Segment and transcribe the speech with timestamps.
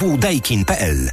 [0.00, 1.10] www.daikin.pl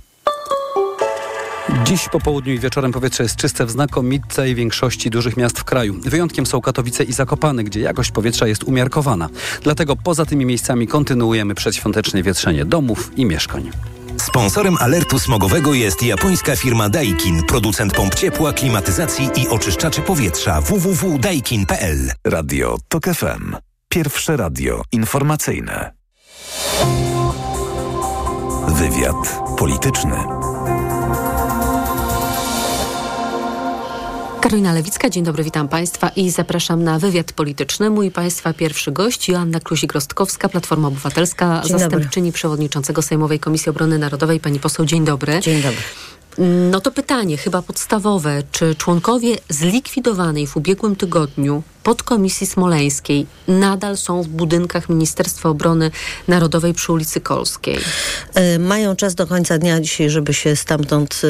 [1.84, 5.96] Dziś po południu i wieczorem powietrze jest czyste w znakomitej większości dużych miast w kraju.
[6.02, 9.30] Wyjątkiem są Katowice i Zakopane, gdzie jakość powietrza jest umiarkowana.
[9.62, 13.72] Dlatego poza tymi miejscami kontynuujemy przedświąteczne wietrzenie domów i mieszkań.
[14.18, 22.12] Sponsorem alertu smogowego jest japońska firma Daikin, producent pomp ciepła, klimatyzacji i oczyszczaczy powietrza www.daikin.pl.
[22.26, 23.56] Radio TOK FM.
[23.90, 25.92] Pierwsze radio informacyjne.
[28.68, 30.16] Wywiad polityczny.
[34.42, 37.90] Karolina Lewicka, dzień dobry, witam Państwa i zapraszam na wywiad polityczny.
[37.90, 42.36] Mój Państwa pierwszy gość, Joanna Kluzik-Rostkowska, Platforma Obywatelska, dzień zastępczyni dobry.
[42.36, 44.40] przewodniczącego Sejmowej Komisji Obrony Narodowej.
[44.40, 45.40] Pani poseł, dzień dobry.
[45.40, 45.82] Dzień dobry.
[46.72, 48.44] No to pytanie, chyba podstawowe.
[48.52, 55.92] Czy członkowie zlikwidowanej w ubiegłym tygodniu podkomisji smoleńskiej nadal są w budynkach Ministerstwa Obrony
[56.28, 57.80] Narodowej przy ulicy Kolskiej?
[58.36, 61.22] E, Mają czas do końca dnia dzisiaj, żeby się stamtąd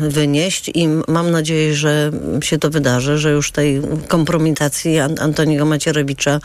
[0.00, 2.10] e, wynieść i mam nadzieję, że
[2.42, 6.40] się to wydarzy, że już tej kompromitacji An- Antoniego Macierewicza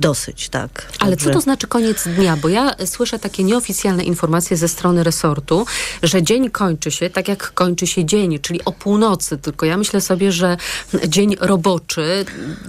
[0.00, 0.92] dosyć, tak.
[0.98, 2.36] Ale co to znaczy koniec dnia?
[2.36, 5.66] Bo ja y, słyszę takie nieoficjalne informacje ze strony resortu,
[6.02, 9.38] że dzień kończy się tak, jak kończy się dzień, czyli o północy.
[9.38, 10.56] Tylko ja myślę sobie, że
[11.08, 12.24] dzień roboczy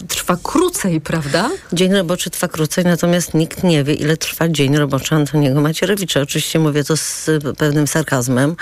[0.08, 1.50] trwa krócej, prawda?
[1.74, 6.22] Dzień roboczy trwa krócej, natomiast nikt nie wie, ile trwa dzień roboczy Antoniego Macierewicza.
[6.22, 8.56] Oczywiście mówię to z pewnym sarkazmem.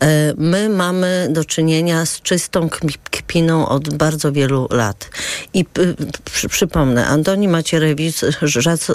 [0.00, 2.68] E, My mamy do czynienia z czystą
[3.10, 5.10] kpiną od bardzo wielu lat.
[5.54, 5.64] I
[6.50, 8.20] przypomnę, Antoni Macierewicz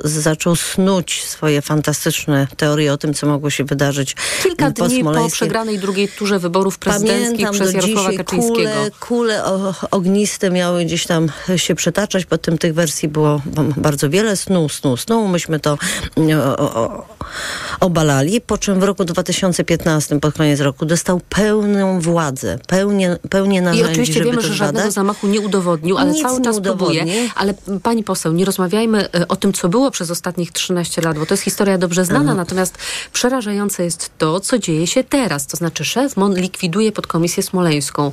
[0.04, 5.30] zaczął snuć swoje fantastyczne teorie o tym, co mogło się wydarzyć Kilka po dni po
[5.30, 8.54] przegranej drugiej turze wyborów prezydenckich Pamiętam przez Jarosława Kaczyńskiego.
[8.56, 9.44] kule, kule
[9.92, 11.76] ogniste miały gdzieś tam się
[12.12, 13.42] przetaczać, potem tych wersji było
[13.78, 14.36] bardzo wiele.
[14.36, 15.28] Snuł, snuł, snuł.
[15.28, 15.78] Myśmy to
[16.18, 17.06] mm, o, o,
[17.80, 23.62] obalali, po czym w roku 2015, pod koniec roku, dostał pełną władzę, pełnię, pełnię I
[23.62, 24.94] narzędzi, oczywiście żeby wiemy, że żadnego zbadać.
[24.94, 27.06] zamachu nie udowodnił, ale Nic cały czas próbuje.
[27.36, 27.54] Ale
[27.84, 31.34] pani poseł, nie rozmawiajmy e, o tym, co było przez ostatnich 13 lat, bo to
[31.34, 32.78] jest historia dobrze znana, natomiast
[33.14, 35.48] przerażające jest to, co dzieje się teraz.
[35.48, 38.12] To znaczy szef MON likwiduje podkomisję smoleńską.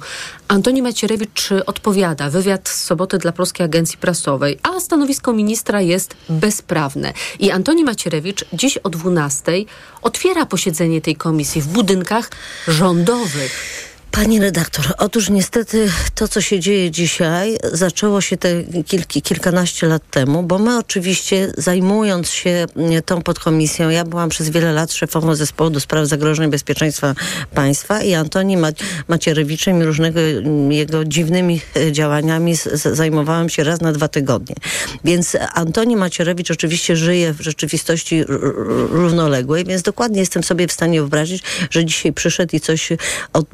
[0.49, 7.13] Antoni Macierewicz odpowiada, wywiad z soboty dla Polskiej Agencji Prasowej, a stanowisko ministra jest bezprawne.
[7.39, 9.53] I Antoni Macierewicz dziś o 12
[10.03, 12.31] otwiera posiedzenie tej komisji w budynkach
[12.69, 13.88] rządowych.
[14.11, 18.49] Pani redaktor, otóż niestety to, co się dzieje dzisiaj, zaczęło się te
[18.87, 24.51] kilki, kilkanaście lat temu, bo my oczywiście zajmując się mm, tą podkomisją, ja byłam przez
[24.51, 27.15] wiele lat szefową zespołu do spraw zagrożeń bezpieczeństwa
[27.55, 28.73] państwa i Antoni Ma-
[29.09, 34.57] Macierewiczem i różnego mm, jego dziwnymi e, działaniami zajmowałam się raz na dwa tygodnie.
[35.05, 38.25] Więc Antoni Macierewicz oczywiście żyje w rzeczywistości
[38.91, 42.89] równoległej, więc dokładnie jestem sobie w stanie wyobrazić, że dzisiaj przyszedł i coś
[43.33, 43.47] od,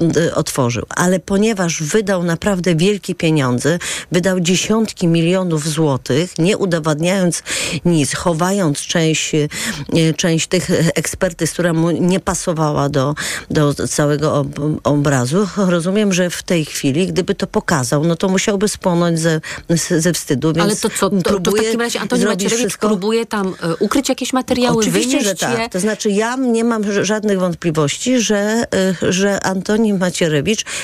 [0.44, 0.86] otworzył.
[0.88, 3.78] Ale ponieważ wydał naprawdę wielkie pieniądze,
[4.12, 7.42] wydał dziesiątki milionów złotych, nie udowadniając
[7.84, 9.48] nic, chowając część, e,
[10.16, 13.14] część tych ekspertyz, która mu nie pasowała do,
[13.50, 14.48] do całego ob,
[14.84, 19.40] obrazu, rozumiem, że w tej chwili, gdyby to pokazał, no to musiałby spłonąć ze,
[19.98, 20.52] ze wstydu.
[20.60, 24.08] Ale to co, to, to w takim razie Antoni Macierewicz wszystko- próbuje tam e, ukryć
[24.08, 25.58] jakieś materiały, Oczywiście, że tak.
[25.58, 25.68] je.
[25.68, 28.64] To znaczy ja nie mam żadnych wątpliwości, że,
[29.02, 30.33] że Antoni Macierewicz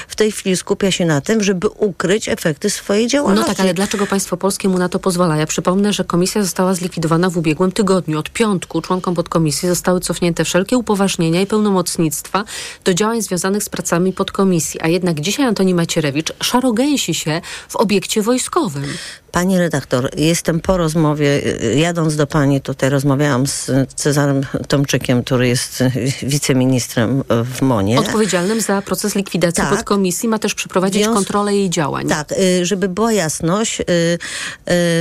[0.09, 3.49] w tej chwili skupia się na tym, żeby ukryć efekty swojej No działalności.
[3.51, 5.37] tak, ale dlaczego państwo polskie mu na to pozwala?
[5.37, 8.19] Ja przypomnę, że komisja została zlikwidowana w ubiegłym tygodniu.
[8.19, 12.45] Od piątku członkom podkomisji zostały cofnięte wszelkie upoważnienia i pełnomocnictwa
[12.85, 14.81] do działań związanych z pracami podkomisji.
[14.83, 18.85] A jednak dzisiaj Antoni Macierewicz szarogęsi się w obiekcie wojskowym.
[19.33, 21.43] Pani redaktor, jestem po rozmowie,
[21.77, 25.85] jadąc do pani tutaj rozmawiałam z Cezarem Tomczykiem, który jest
[26.23, 27.99] wiceministrem w MONie.
[27.99, 29.75] Odpowiedzialnym za proces likwidacji Tak.
[29.77, 32.09] podkomisji ma też przeprowadzić Wiąz- kontrolę jej działań.
[32.09, 33.85] Tak, y, żeby była jasność, y,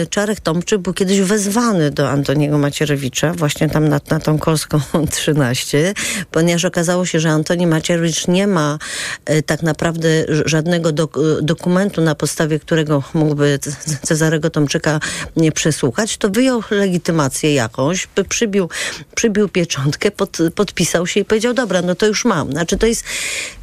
[0.04, 4.80] y, Czarek Tomczyk był kiedyś wezwany do Antoniego Macierewicza, właśnie tam na, na tą Kolską
[5.12, 5.94] 13,
[6.32, 8.78] ponieważ okazało się, że Antoni Macierewicz nie ma
[9.46, 10.10] tak naprawdę
[10.46, 13.72] żadnego dok- dokumentu, na podstawie którego mógłby C-
[14.20, 15.00] Cezarego Tomczyka
[15.36, 18.70] nie przesłuchać, to wyjął legitymację jakąś, przybił,
[19.16, 22.52] przybił pieczątkę, pod, podpisał się i powiedział, dobra, no to już mam.
[22.52, 23.04] Znaczy to jest,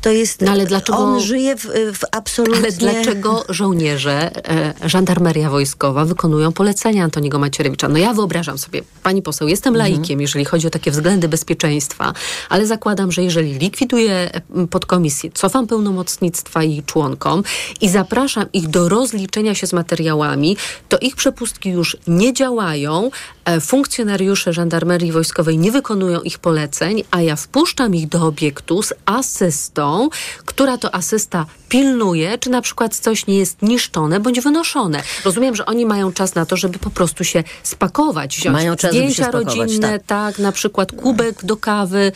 [0.02, 1.62] to jest No ale dlaczego- on żyje w,
[1.94, 2.58] w absolutnie...
[2.58, 7.88] Ale dlaczego żołnierze, e, żandarmeria wojskowa wykonują polecenia Antoniego Macierewicza?
[7.88, 9.92] No ja wyobrażam sobie, pani poseł, jestem Mhm.
[9.92, 12.12] laikiem, jeżeli chodzi o takie względy bezpieczeństwa,
[12.48, 14.30] ale zakładam, że jeżeli likwiduję
[14.70, 17.42] podkomisję, cofam pełnomocnictwa jej członkom
[17.80, 20.45] i zapraszam ich do rozliczenia się z materiałami,
[20.88, 23.10] to ich przepustki już nie działają,
[23.44, 28.92] e, funkcjonariusze żandarmerii wojskowej nie wykonują ich poleceń, a ja wpuszczam ich do obiektu z
[29.06, 30.08] asystą,
[30.44, 35.02] która to asysta pilnuje, czy na przykład coś nie jest niszczone bądź wynoszone.
[35.24, 38.90] Rozumiem, że oni mają czas na to, żeby po prostu się spakować, wziąć Mają czas,
[38.90, 40.06] zdjęcia spakować, rodzinne, tak.
[40.06, 42.12] tak, na przykład kubek do kawy.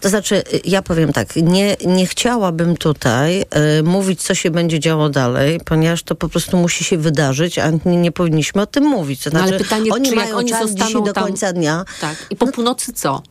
[0.00, 3.44] To znaczy, ja powiem tak, nie, nie chciałabym tutaj
[3.78, 7.70] y, mówić, co się będzie działo dalej, ponieważ to po prostu musi się wydarzyć, a
[7.84, 9.22] nie, nie powinniśmy o tym mówić.
[9.22, 11.24] To No, znaczy, ale pytanie, oni czy jak mają oni czas zostaną dzisiaj do tam-
[11.24, 11.84] końca dnia.
[12.00, 12.16] Tak.
[12.30, 13.22] I po północy co?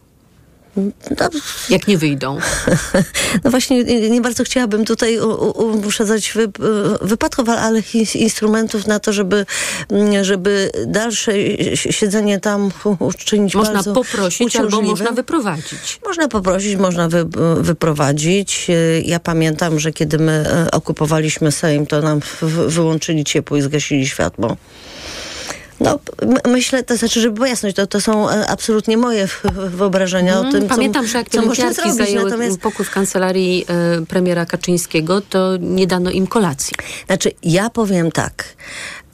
[0.76, 1.30] No,
[1.70, 2.38] Jak nie wyjdą?
[3.44, 5.20] no właśnie, nie, bardzo chciałabym tutaj
[5.56, 6.48] uprzedzać wy,
[7.02, 9.46] wypadków, ale- ale ins- instrumentów na to, żeby,
[9.92, 11.32] mm, żeby dalsze
[11.76, 14.90] siedzenie tam uczynić Można bardzo poprosić albo uciążliwym.
[14.90, 16.00] można wyprowadzić.
[16.06, 17.26] Można poprosić, można wy,
[17.58, 18.68] wyprowadzić.
[19.06, 20.32] Ja pamiętam, że kiedy my
[20.68, 22.20] e, okupowaliśmy Sejm, to nam
[22.68, 24.58] wyłączyli ciepło i zgasili światło.
[25.84, 30.44] No, m- myślę, to znaczy, żeby wyjaśnić, to, to są e, absolutnie moje wyobrażenia o
[30.52, 33.66] tym, co, Pamiętam, że jak co pielęgniarki zajęły Natomiast, pokój w kancelarii
[34.02, 36.76] e, premiera Kaczyńskiego, to nie dano im kolacji.
[37.08, 38.44] znaczy, ja powiem tak.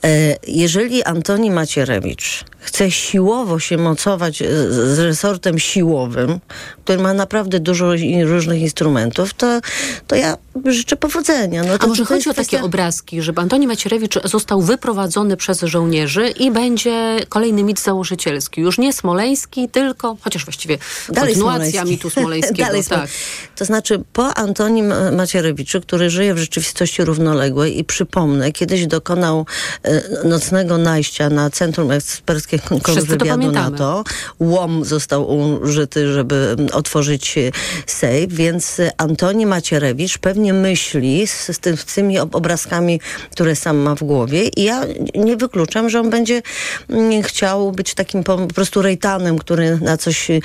[0.04, 4.38] E, Jeżeli Antoni Macierewicz chce siłowo się mocować
[4.70, 6.40] z resortem siłowym,
[6.84, 7.92] który ma naprawdę dużo
[8.24, 9.60] różnych instrumentów, to,
[10.06, 10.36] to ja
[10.66, 11.64] życzę powodzenia.
[11.64, 15.36] No to, A może to chodzi o takie kwestia- obrazki, żeby Antoni Macierewicz został wyprowadzony
[15.36, 18.60] przez żołnierzy i będzie kolejny mit założycielski.
[18.60, 21.90] Już nie smoleński, tylko, chociaż właściwie kontynuacja Smoleński.
[21.90, 22.62] mitu smoleńskiego.
[22.62, 23.10] Dalej tak.
[23.56, 29.46] To znaczy, po Antonim Macierewiczu, który żyje w rzeczywistości równoległej i przypomnę, kiedyś dokonał
[29.82, 33.52] e, nocnego najścia na Centrum Eksperckiego To Kontrwywiadu.
[33.52, 34.04] NATO.
[34.40, 37.50] Łom został użyty, żeby otworzyć e,
[37.86, 43.00] sejf, więc e, Antoni Macierewicz pewnie myśli z, z, tym, z tymi ob- obrazkami,
[43.30, 44.84] które sam ma w głowie i ja
[45.14, 46.42] nie wykluczam, że on będzie
[46.88, 50.40] mm, chciał być takim po, po prostu rejtanem, który na coś e,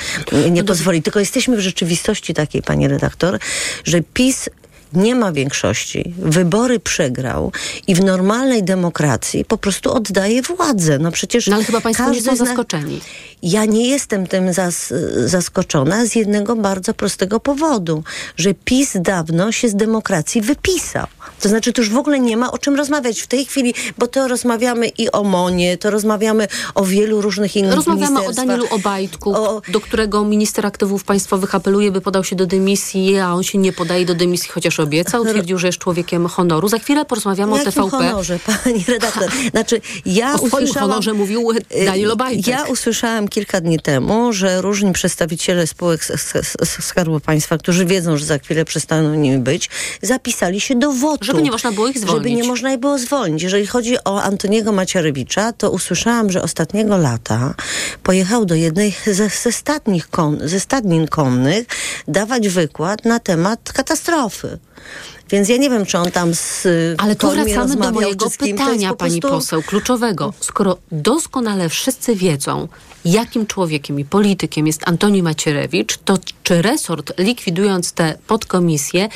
[0.51, 1.01] nie pozwoli.
[1.01, 3.39] Tylko jesteśmy w rzeczywistości takiej, pani redaktor,
[3.83, 4.49] że PiS
[4.95, 7.51] nie ma większości, wybory przegrał
[7.87, 10.99] i w normalnej demokracji po prostu oddaje władzę.
[10.99, 13.01] No przecież No ale chyba państwo nie są zaskoczeni.
[13.43, 14.93] ja nie jestem tym zas,
[15.25, 18.03] zaskoczona z jednego bardzo prostego powodu,
[18.37, 21.07] że PiS dawno się z demokracji wypisał.
[21.41, 24.07] To znaczy, to już w ogóle nie ma o czym rozmawiać w tej chwili, bo
[24.07, 28.33] to rozmawiamy i o Monie, to rozmawiamy o wielu różnych innych Rozmawiamy o.
[28.33, 33.33] Danielu Obajtku, O- do którego minister aktywów państwowych apeluje, by podał się do dymisji, a
[33.33, 36.67] on się nie podaje do dymisji, chociaż obiecał, twierdził, że jest człowiekiem honoru.
[36.67, 37.89] Za chwilę porozmawiamy o Jakim TVP.
[37.97, 39.29] honorze, pani redaktor?
[39.51, 42.47] Znaczy, ja O swoim usłyszałam- honorze mówił Y, Daniel Obajtek.
[42.47, 46.05] Ja usłyszałam kilka dni temu, że różni przedstawiciele spółek
[46.81, 49.69] Skarbu Państwa, którzy wiedzą, że za chwilę przestaną nimi być,
[50.01, 51.25] zapisali się do wotu.
[51.25, 52.37] Żeby nie można było ich Żeby zwolnić.
[52.37, 53.43] nie można ich było zwolnić.
[53.43, 57.53] Jeżeli chodzi o Antoniego Macierewicza, to usłyszałam, że ostatniego lata
[58.03, 61.65] pojechał do jednej ze, ze, stadnych kon, ze stadnin konnych
[62.07, 64.57] dawać wykład na temat katastrofy.
[65.29, 66.67] Więc ja nie wiem, czy on tam z
[66.97, 70.33] Ale tu wracamy do mojego pytania, po pani prostu- poseł, kluczowego.
[70.39, 72.67] Skoro doskonale wszyscy wiedzą,
[73.05, 79.09] jakim człowiekiem i politykiem jest Antoni Macierewicz, to czy resort, likwidując tę podkomisję,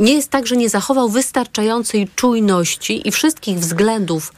[0.00, 4.32] nie jest tak, że nie zachował wystarczającej czujności i wszystkich względów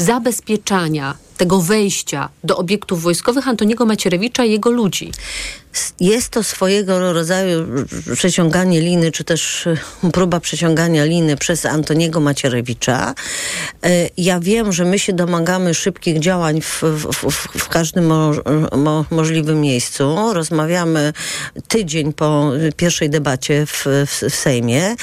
[0.00, 5.12] zabezpieczania tego wejścia do obiektów wojskowych Antoniego Macierewicza i jego ludzi?
[6.00, 7.66] Jest to swojego rodzaju
[8.14, 9.76] przeciąganie liny, czy też e,
[10.12, 13.14] próba przeciągania liny przez Antoniego Macierewicza.
[13.84, 18.32] E, Ja wiem, że my się domagamy szybkich działań w, w, w, każdym mo,
[18.76, 20.16] mo, możliwym miejscu.
[20.32, 21.12] Rozmawiamy
[21.68, 24.96] tydzień po pierwszej debacie w, w Sejmie.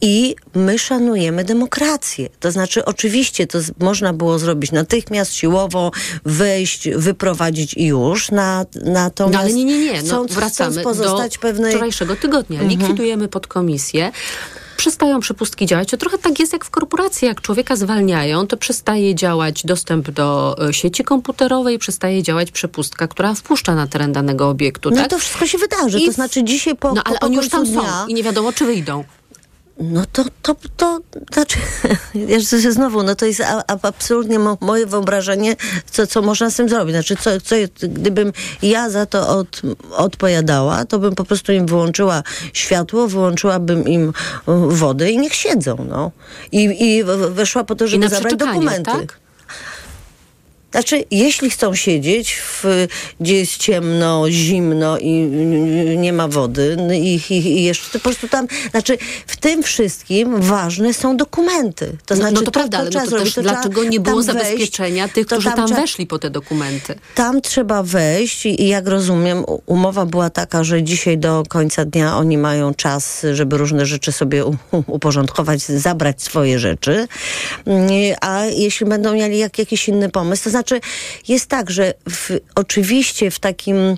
[0.00, 2.28] I my szanujemy demokrację.
[2.40, 5.90] To znaczy, oczywiście to można było zrobić natychmiast, siłowo,
[6.24, 8.30] wejść, wyprowadzić i już.
[8.30, 9.92] Na, natomiast No ale nie, nie, nie.
[9.92, 11.72] No, chcąc, wracamy chcąc pozostać do pewnej...
[11.72, 12.60] wczorajszego tygodnia.
[12.60, 12.80] Mhm.
[12.80, 14.12] Likwidujemy podkomisję.
[14.76, 15.90] Przestają przepustki działać.
[15.90, 17.28] To trochę tak jest jak w korporacji.
[17.28, 23.34] Jak człowieka zwalniają, to przestaje działać dostęp do e, sieci komputerowej, przestaje działać przepustka, która
[23.34, 24.90] wpuszcza na teren danego obiektu.
[24.90, 25.10] No tak?
[25.10, 25.98] to wszystko się wydarzy.
[26.00, 28.14] I To znaczy dzisiaj po, no ale po, oni już tam końcu są dnia, i
[28.14, 29.04] nie wiadomo, czy wyjdą.
[29.80, 31.00] No to, to, to
[31.32, 31.58] znaczy,
[32.70, 33.42] znowu, no to jest
[33.82, 35.56] absolutnie mo, moje wyobrażenie,
[35.90, 36.94] co, co można z tym zrobić.
[36.94, 38.32] Znaczy, co, co, gdybym
[38.62, 44.12] ja za to od, odpowiadała, to bym po prostu im wyłączyła światło, wyłączyłabym im y,
[44.68, 46.10] wodę i niech siedzą, no.
[46.52, 48.82] I, i weszła po to, żeby zabrać dokumenty.
[48.92, 49.27] tak?
[50.78, 52.86] Znaczy, jeśli chcą siedzieć, w,
[53.20, 55.12] gdzie jest ciemno, zimno i
[55.96, 60.94] nie ma wody i, i, i jeszcze po prostu tam, znaczy w tym wszystkim ważne
[60.94, 61.96] są dokumenty.
[62.06, 65.14] To znaczy, no to, to prawda, ale no to też dlaczego nie było zabezpieczenia wejść,
[65.14, 66.94] tych, którzy tam, tam weszli po te dokumenty?
[67.14, 72.16] Tam trzeba wejść i, i jak rozumiem, umowa była taka, że dzisiaj do końca dnia
[72.16, 74.44] oni mają czas, żeby różne rzeczy sobie
[74.86, 77.08] uporządkować, zabrać swoje rzeczy.
[77.66, 77.88] Mm,
[78.20, 80.67] a jeśli będą mieli jak, jakiś inny pomysł, to znaczy
[81.28, 83.96] jest tak, że w, oczywiście w takim y,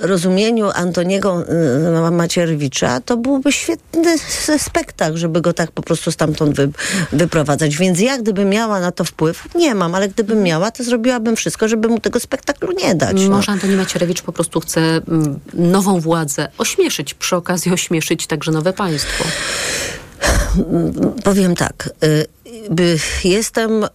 [0.00, 1.44] rozumieniu Antoniego
[2.08, 4.18] y, Macierewicza to byłby świetny
[4.58, 6.70] spektakl, żeby go tak po prostu stamtąd wy,
[7.12, 7.76] wyprowadzać.
[7.76, 11.68] Więc ja gdyby miała na to wpływ, nie mam, ale gdybym miała, to zrobiłabym wszystko,
[11.68, 13.16] żeby mu tego spektaklu nie dać.
[13.22, 13.30] No.
[13.30, 18.72] Może Antoni Macierewicz po prostu chce mm, nową władzę ośmieszyć, przy okazji ośmieszyć także nowe
[18.72, 19.24] państwo.
[21.24, 21.90] Powiem tak.
[22.04, 22.26] Y,
[23.24, 23.88] jestem y,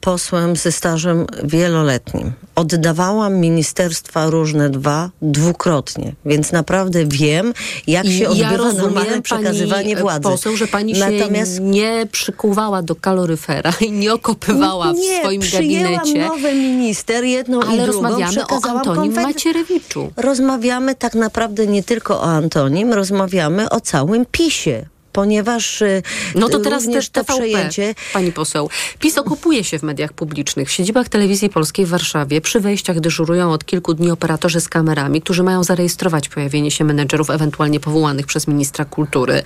[0.00, 2.32] posłem ze stażem wieloletnim.
[2.54, 7.54] Oddawałam ministerstwa różne dwa dwukrotnie, więc naprawdę wiem,
[7.86, 10.22] jak się odbywa ja rozumiem, normalne przekazywanie władzy.
[10.22, 11.56] poseł, że pani Natomiast...
[11.56, 16.28] się nie przykuwała do kaloryfera i nie okopywała nie, w swoim gabinecie.
[16.28, 17.92] nowy minister, jedną Ale i drugą.
[17.92, 19.24] rozmawiamy o Antonim konfed...
[19.24, 20.12] Macierewiczu.
[20.16, 26.02] Rozmawiamy tak naprawdę nie tylko o Antonim, rozmawiamy o całym PiSie ponieważ y,
[26.34, 27.94] no to teraz też to TVP, przejęcie...
[28.12, 30.68] Pani poseł, PiS okupuje się w mediach publicznych.
[30.68, 35.22] W siedzibach Telewizji Polskiej w Warszawie przy wejściach dyżurują od kilku dni operatorzy z kamerami,
[35.22, 39.42] którzy mają zarejestrować pojawienie się menedżerów ewentualnie powołanych przez ministra kultury.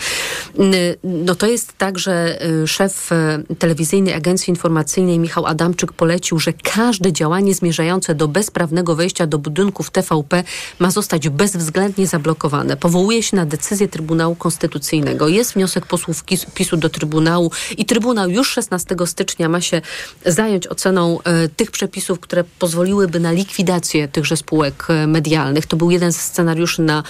[1.05, 3.13] No to jest tak, że y, szef
[3.51, 9.39] y, telewizyjnej agencji informacyjnej Michał Adamczyk polecił, że każde działanie zmierzające do bezprawnego wejścia do
[9.39, 10.45] budynków TVP
[10.79, 12.77] ma zostać bezwzględnie zablokowane.
[12.77, 15.29] Powołuje się na decyzję Trybunału Konstytucyjnego.
[15.29, 16.25] Jest wniosek posłów
[16.55, 19.83] PiSu do Trybunału i Trybunał już 16 stycznia ma się
[20.27, 25.67] zająć oceną e, tych przepisów, które pozwoliłyby na likwidację tychże spółek e, medialnych.
[25.67, 27.03] To był jeden z scenariuszy na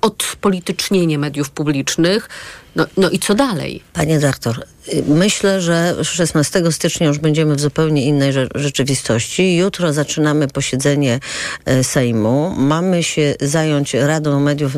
[0.00, 2.28] odpolitycznienie mediów publicznych.
[2.76, 3.82] No, no i co dalej?
[3.92, 4.64] Panie doktor,
[5.08, 9.56] myślę, że 16 stycznia już będziemy w zupełnie innej rzeczywistości.
[9.56, 11.20] Jutro zaczynamy posiedzenie
[11.64, 12.54] e, Sejmu.
[12.56, 14.72] Mamy się zająć Radą Mediów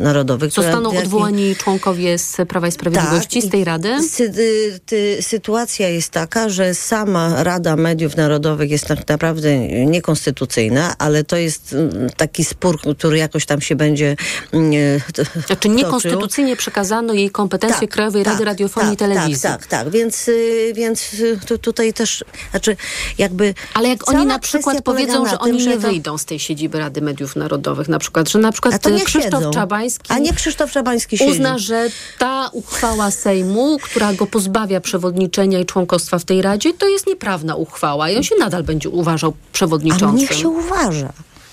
[0.00, 0.52] Narodowych.
[0.52, 4.08] Zostaną odwołani członkowie z Prawa i Sprawiedliwości tak, z tej Rady?
[4.08, 10.94] Sy y, ty, sytuacja jest taka, że sama Rada Mediów Narodowych jest tak naprawdę niekonstytucyjna,
[10.98, 14.16] ale to jest mm, taki spór, który jakoś tam się będzie
[14.52, 15.00] mm,
[15.46, 19.42] Znaczy niekonstytucyjnie przekazano jej kompetencje tak, Krajowej Rady tak, Radiofonii tak, i Telewizji.
[19.42, 19.90] Tak, tak, tak.
[19.90, 22.76] Więc, y, więc y, tu, tutaj też, znaczy
[23.18, 23.54] jakby...
[23.74, 25.80] Ale jak oni na przykład powiedzą, że oni nie to...
[25.80, 29.50] wyjdą z tej siedziby Rady Mediów Narodowych, na przykład, że na przykład Krzysztof siedzą.
[29.50, 30.12] Czabański...
[30.12, 31.30] A nie Krzysztof Czabański siedzi.
[31.30, 31.88] Uzna, że
[32.18, 37.56] ta uchwała Sejmu, która go pozbawia przewodniczenia i członkostwa w tej Radzie, to jest nieprawna
[37.56, 40.08] uchwała i on się nadal będzie uważał przewodniczącym.
[40.08, 41.12] Ale niech się uważa.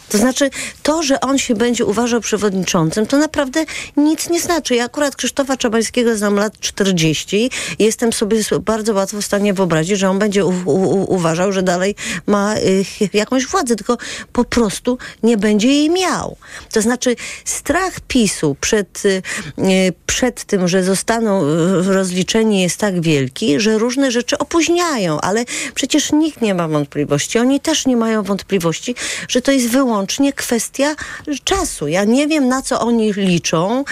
[0.10, 0.50] To znaczy,
[0.84, 3.66] to, że on się będzie uważał przewodniczącym, to naprawdę
[3.98, 4.76] nic nie znaczy.
[4.76, 7.50] Ja akurat Krzysztofa Czabańskiego znam lat 40
[7.80, 11.64] i jestem sobie bardzo łatwo w stanie wyobrazić, że on będzie u, u, uważał, że
[11.64, 11.96] dalej
[12.28, 13.98] ma y, jakąś władzę, tylko
[14.34, 16.38] po prostu nie będzie jej miał.
[16.72, 19.22] To znaczy, strach PiSu przed, y,
[19.58, 25.46] y przed tym, że zostaną y, rozliczeni jest tak wielki, że różne rzeczy opóźniają, ale
[25.76, 27.40] przecież nikt nie ma wątpliwości.
[27.40, 28.96] Oni też nie mają wątpliwości,
[29.28, 30.96] że to jest wyłącznie wyłącznie kwestia
[31.44, 31.88] czasu.
[31.88, 33.84] Ja nie wiem, na co oni liczą.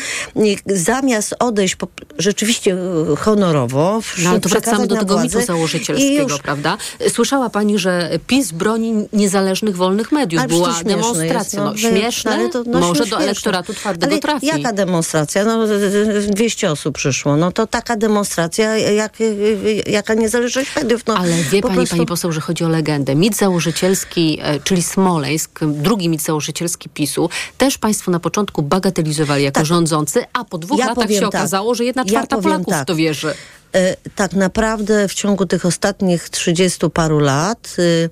[0.66, 1.88] Zamiast odejść po,
[2.18, 2.78] rzeczywiście
[3.12, 6.78] e, honorowo, no, ale to wracamy do tego mitu założycielskiego, prawda?
[7.10, 10.40] Słyszała pani, że PiS broni niezależnych, wolnych mediów.
[10.40, 11.36] Ale Była demonstracja.
[11.40, 12.50] Jest, no, no, śmieszne?
[12.50, 14.46] To, no, może do elektoratu twardego ale trafi.
[14.46, 15.44] Jaka demonstracja?
[15.46, 15.68] No,
[16.28, 17.38] 200 osób przyszło.
[17.38, 19.18] No to taka demonstracja, jak,
[19.88, 21.02] jaka niezależność mediów.
[21.08, 21.96] No, ale wie pani, prostu...
[21.96, 23.16] pani poseł, że chodzi o legendę.
[23.16, 29.44] Mit założycielski, e, czyli Smoleńsk, drugi drugi mit założycielski PiSu, też państwo na początku bagatelizowali
[29.44, 29.66] jako tak.
[29.66, 31.28] rządzący, a po dwóch ja latach się tak.
[31.28, 32.84] okazało, że jedna czwarta ja Polaków tak.
[32.84, 33.34] w to wierzy
[33.74, 38.10] e, tak naprawdę w ciągu tych ostatnich trzydziestu paru lat y,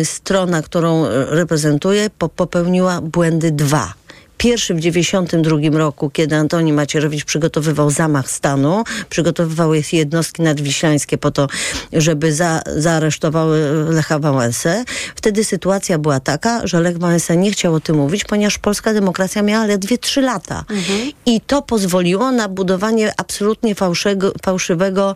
[0.00, 3.94] y, strona, którą reprezentuję, po, popełniła błędy dwa.
[4.38, 11.48] Pierwszy w 92 roku, kiedy Antoni Macierewicz przygotowywał zamach stanu, przygotowywał jednostki nadwiślańskie po to,
[11.92, 14.84] żeby za, zaaresztowały Lecha Wałęsę.
[15.14, 19.42] Wtedy sytuacja była taka, że Lech Wałęsa nie chciał o tym mówić, ponieważ polska demokracja
[19.42, 20.64] miała ledwie trzy lata.
[20.70, 21.12] Mhm.
[21.26, 25.14] I to pozwoliło na budowanie absolutnie fałszego, fałszywego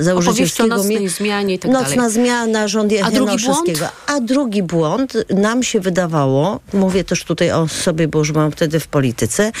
[0.00, 0.74] założycielskiego...
[0.74, 2.12] o nocnej zmianie i tak Nocna dalej.
[2.12, 3.90] zmiana, rząd A drugi błąd?
[4.06, 8.80] A drugi błąd, nam się wydawało, mówię też tutaj o sobie, bo już byłam wtedy
[8.80, 9.52] w polityce,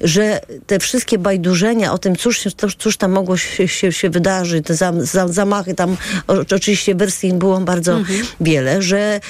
[0.00, 2.44] że te wszystkie bajdurzenia o tym, cóż,
[2.78, 7.92] cóż tam mogło się, się, się wydarzyć, te zam, zamachy tam, oczywiście wersji było bardzo
[7.92, 8.22] mhm.
[8.40, 9.20] wiele, że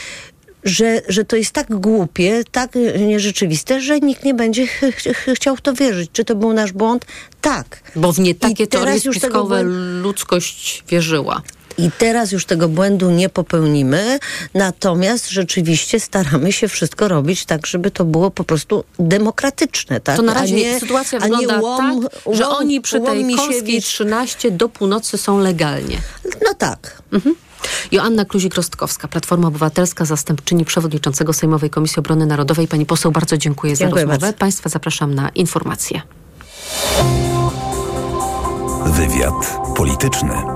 [0.65, 5.57] że, że to jest tak głupie, tak nierzeczywiste, że nikt nie będzie ch ch chciał
[5.57, 6.11] w to wierzyć.
[6.13, 7.07] Czy to był nasz błąd?
[7.41, 7.81] Tak.
[7.97, 9.63] Bo w nie takie teorie spiskowe
[10.03, 11.43] ludzkość wierzyła.
[11.79, 14.19] I teraz już tego błędu nie popełnimy,
[14.55, 20.01] natomiast rzeczywiście staramy się wszystko robić tak, żeby to było po prostu demokratyczne.
[20.01, 20.17] Tak?
[20.17, 24.51] To na razie nie, sytuacja wygląda łom, tak, łom, że oni przy tej Kolskiej 13
[24.51, 25.99] do północy są legalnie.
[26.45, 27.03] No tak.
[27.13, 27.35] Mhm.
[27.93, 32.69] Joanna Kluzik-Rostkowska, Platforma Obywatelska, zastępczyni przewodniczącego Sejmowej Komisji Obrony Narodowej.
[32.69, 34.27] Pani poseł, bardzo dziękuję, dziękuję za rozmowę.
[34.27, 34.39] Bardzo.
[34.39, 36.03] Państwa zapraszam na informacje.
[38.87, 40.56] Wywiad polityczny.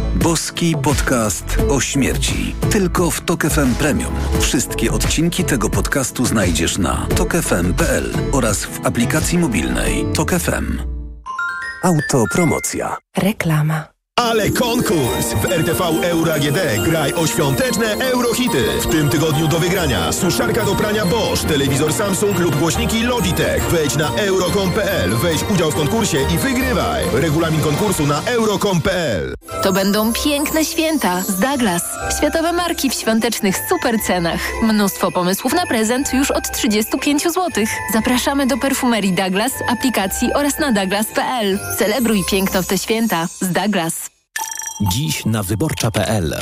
[0.15, 2.55] Boski podcast o śmierci.
[2.71, 4.13] Tylko w Tok FM Premium.
[4.39, 10.79] Wszystkie odcinki tego podcastu znajdziesz na tokefm.pl oraz w aplikacji mobilnej Tok FM.
[11.83, 12.97] Autopromocja.
[13.17, 13.90] Reklama.
[14.29, 15.33] Ale konkurs!
[15.33, 18.63] W RTV Euro AGD graj o świąteczne eurohity.
[18.81, 23.63] W tym tygodniu do wygrania suszarka do prania Bosch, telewizor Samsung lub głośniki Logitech.
[23.63, 27.03] Wejdź na euro.com.pl, weź udział w konkursie i wygrywaj.
[27.13, 31.83] Regulamin konkursu na euro.com.pl To będą piękne święta z Douglas.
[32.17, 34.41] Światowe marki w świątecznych super cenach.
[34.63, 37.49] Mnóstwo pomysłów na prezent już od 35 zł.
[37.93, 41.59] Zapraszamy do perfumerii Douglas, aplikacji oraz na douglas.pl.
[41.77, 44.10] Celebruj piękno w te święta z Douglas.
[44.89, 46.35] Dziś na wyborcza.pl.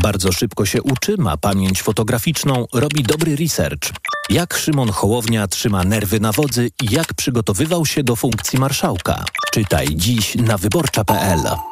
[0.00, 3.90] Bardzo szybko się uczy, ma pamięć fotograficzną, robi dobry research.
[4.30, 9.24] Jak Szymon Hołownia trzyma nerwy na wodzy i jak przygotowywał się do funkcji marszałka.
[9.52, 11.71] Czytaj dziś na wyborcza.pl.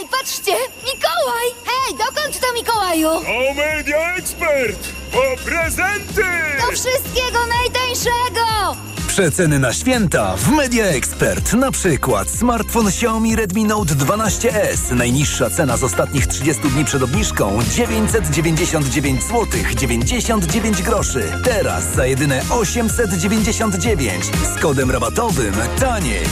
[0.00, 0.52] Ej, patrzcie!
[0.84, 1.46] Mikołaj!
[1.66, 3.08] Hej, dokąd to Mikołaju?
[3.08, 4.88] O Media Expert!
[5.12, 6.22] Po prezenty!
[6.66, 8.76] Do wszystkiego najtańszego!
[9.08, 11.52] Przeceny na święta w Media Expert.
[11.52, 14.92] Na przykład smartfon Xiaomi Redmi Note 12S.
[14.96, 21.32] Najniższa cena z ostatnich 30 dni przed obniżką 999 zł 99 groszy.
[21.44, 24.24] Teraz za jedyne 899
[24.56, 26.24] z kodem rabatowym taniej.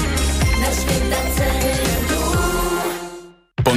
[0.61, 1.08] Na święta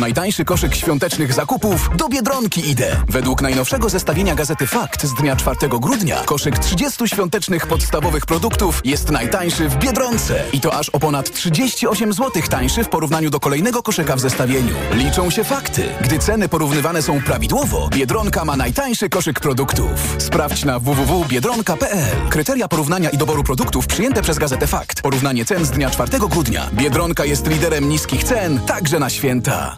[0.01, 3.03] najtańszy koszyk świątecznych zakupów do Biedronki idę.
[3.09, 9.11] Według najnowszego zestawienia gazety Fakt z dnia 4 grudnia koszyk 30 świątecznych podstawowych produktów jest
[9.11, 10.43] najtańszy w Biedronce.
[10.53, 14.73] I to aż o ponad 38 zł tańszy w porównaniu do kolejnego koszyka w zestawieniu.
[14.93, 15.89] Liczą się fakty.
[16.01, 20.15] Gdy ceny porównywane są prawidłowo, Biedronka ma najtańszy koszyk produktów.
[20.17, 22.29] Sprawdź na www.biedronka.pl.
[22.29, 25.01] Kryteria porównania i doboru produktów przyjęte przez gazetę Fakt.
[25.01, 26.69] Porównanie cen z dnia 4 grudnia.
[26.73, 29.77] Biedronka jest liderem niskich cen, także na święta.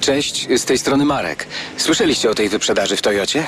[0.00, 1.46] Cześć, z tej strony Marek.
[1.76, 3.46] Słyszeliście o tej wyprzedaży w Toyocie?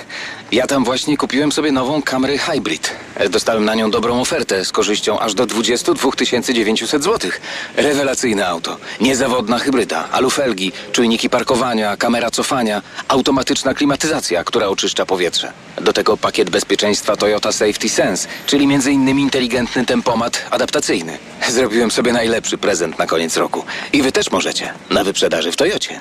[0.53, 2.91] Ja tam właśnie kupiłem sobie nową Camry Hybrid.
[3.31, 6.11] Dostałem na nią dobrą ofertę z korzyścią aż do 22
[6.55, 7.31] 900 zł.
[7.77, 8.77] Rewelacyjne auto.
[9.01, 15.53] Niezawodna hybryda, alufelgi, czujniki parkowania, kamera cofania, automatyczna klimatyzacja, która oczyszcza powietrze.
[15.77, 19.19] Do tego pakiet bezpieczeństwa Toyota Safety Sense, czyli m.in.
[19.19, 21.19] inteligentny tempomat adaptacyjny.
[21.49, 23.65] Zrobiłem sobie najlepszy prezent na koniec roku.
[23.93, 24.73] I wy też możecie.
[24.91, 26.01] Na wyprzedaży w Toyocie.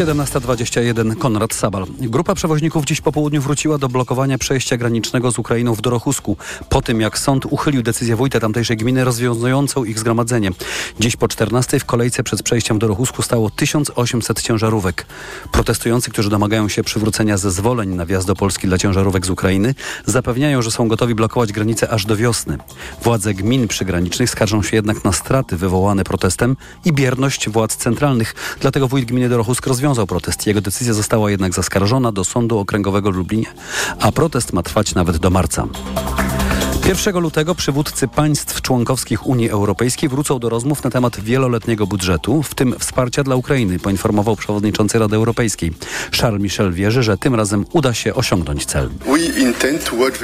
[0.00, 1.86] 17.21 Konrad Sabal.
[1.98, 6.36] Grupa przewoźników dziś po południu wróciła do blokowania przejścia granicznego z Ukrainą w Dorochusku,
[6.68, 10.50] po tym jak sąd uchylił decyzję wójta tamtejszej gminy rozwiązującą ich zgromadzenie.
[11.00, 15.06] Dziś po 14 w kolejce przed przejściem w Dorochusku stało 1800 ciężarówek.
[15.52, 19.74] Protestujący, którzy domagają się przywrócenia zezwoleń na wjazd do Polski dla ciężarówek z Ukrainy,
[20.06, 22.58] zapewniają, że są gotowi blokować granicę aż do wiosny.
[23.02, 28.34] Władze gmin przygranicznych skarżą się jednak na straty wywołane protestem i bierność władz centralnych.
[28.60, 30.46] Dlatego wójt gminy Dorochusk rozwiązał protest.
[30.46, 33.46] Jego decyzja została jednak zaskarżona do Sądu Okręgowego w Lublinie,
[34.00, 35.66] a protest ma trwać nawet do marca.
[36.86, 42.54] 1 lutego przywódcy państw członkowskich Unii Europejskiej wrócą do rozmów na temat wieloletniego budżetu, w
[42.54, 45.72] tym wsparcia dla Ukrainy, poinformował przewodniczący Rady Europejskiej.
[46.20, 48.90] Charles Michel wierzy, że tym razem uda się osiągnąć cel.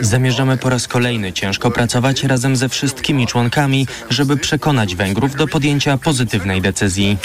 [0.00, 5.98] Zamierzamy po raz kolejny ciężko pracować razem ze wszystkimi członkami, żeby przekonać Węgrów do podjęcia
[5.98, 7.18] pozytywnej decyzji.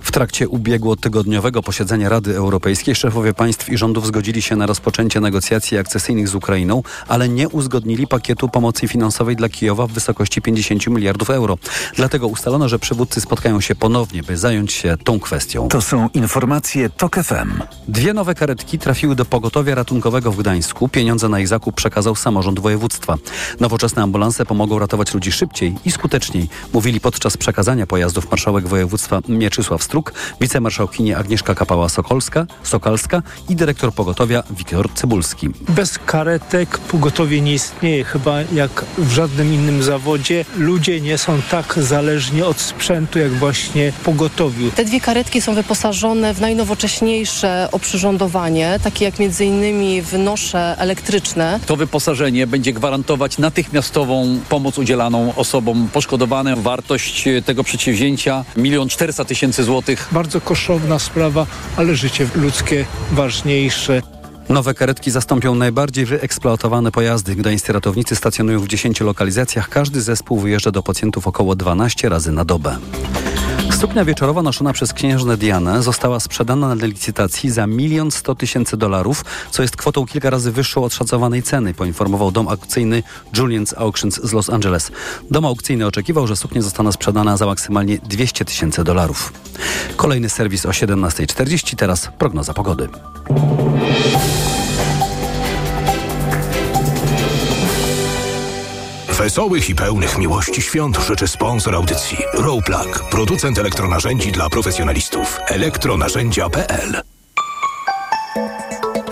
[0.00, 5.78] W trakcie ubiegłotygodniowego posiedzenia Rady Europejskiej szefowie państw i rządów zgodzili się na rozpoczęcie negocjacji
[5.78, 11.30] akcesyjnych z Ukrainą, ale nie uzgodnili pakietu pomocy finansowej dla Kijowa w wysokości 50 miliardów
[11.30, 11.58] euro.
[11.96, 15.68] Dlatego ustalono, że przywódcy spotkają się ponownie, by zająć się tą kwestią.
[15.68, 17.62] To są informacje TOK FM.
[17.88, 20.88] Dwie nowe karetki trafiły do pogotowia ratunkowego w Gdańsku.
[20.88, 23.16] Pieniądze na ich zakup przekazał samorząd województwa.
[23.60, 29.82] Nowoczesne ambulanse pomogą ratować ludzi szybciej i skuteczniej, mówili podczas przekazania pojazdów marszałek województwa Mieczysław
[29.82, 35.48] Struk, wicemarszałkini Agnieszka Kapała-Sokolska, Sokalska i dyrektor pogotowia Wiktor Cybulski.
[35.68, 40.44] Bez karetek pogotowie nie istnieje, chyba jak w żadnym innym zawodzie.
[40.56, 44.70] Ludzie nie są tak zależni od sprzętu, jak właśnie w pogotowiu.
[44.70, 51.60] Te dwie karetki są wyposażone w najnowocześniejsze oprzyrządowanie, takie jak między innymi w nosze elektryczne.
[51.66, 56.62] To wyposażenie będzie gwarantować natychmiastową pomoc udzielaną osobom poszkodowanym.
[56.62, 60.08] Wartość tego przedsięwzięcia 1 400 tysięcy złotych.
[60.12, 64.02] Bardzo kosztowna sprawa, ale życie ludzkie ważniejsze.
[64.50, 67.34] Nowe karetki zastąpią najbardziej wyeksploatowane pojazdy.
[67.34, 69.68] Gdańscy ratownicy stacjonują w 10 lokalizacjach.
[69.68, 72.76] Każdy zespół wyjeżdża do pacjentów około 12 razy na dobę.
[73.80, 79.24] Suknia wieczorowa noszona przez księżnę Dianę została sprzedana na licytacji za milion sto tysięcy dolarów,
[79.50, 83.02] co jest kwotą kilka razy wyższą od szacowanej ceny, poinformował dom aukcyjny
[83.34, 84.92] Julian's Auctions z Los Angeles.
[85.30, 89.32] Dom aukcyjny oczekiwał, że suknia zostanie sprzedana za maksymalnie 200 tysięcy dolarów.
[89.96, 92.88] Kolejny serwis o 17.40, teraz prognoza pogody.
[99.30, 105.38] Wesołych i pełnych miłości świąt życzy sponsor audycji Rowplug, producent elektronarzędzi dla profesjonalistów.
[105.48, 107.02] elektronarzędzia.pl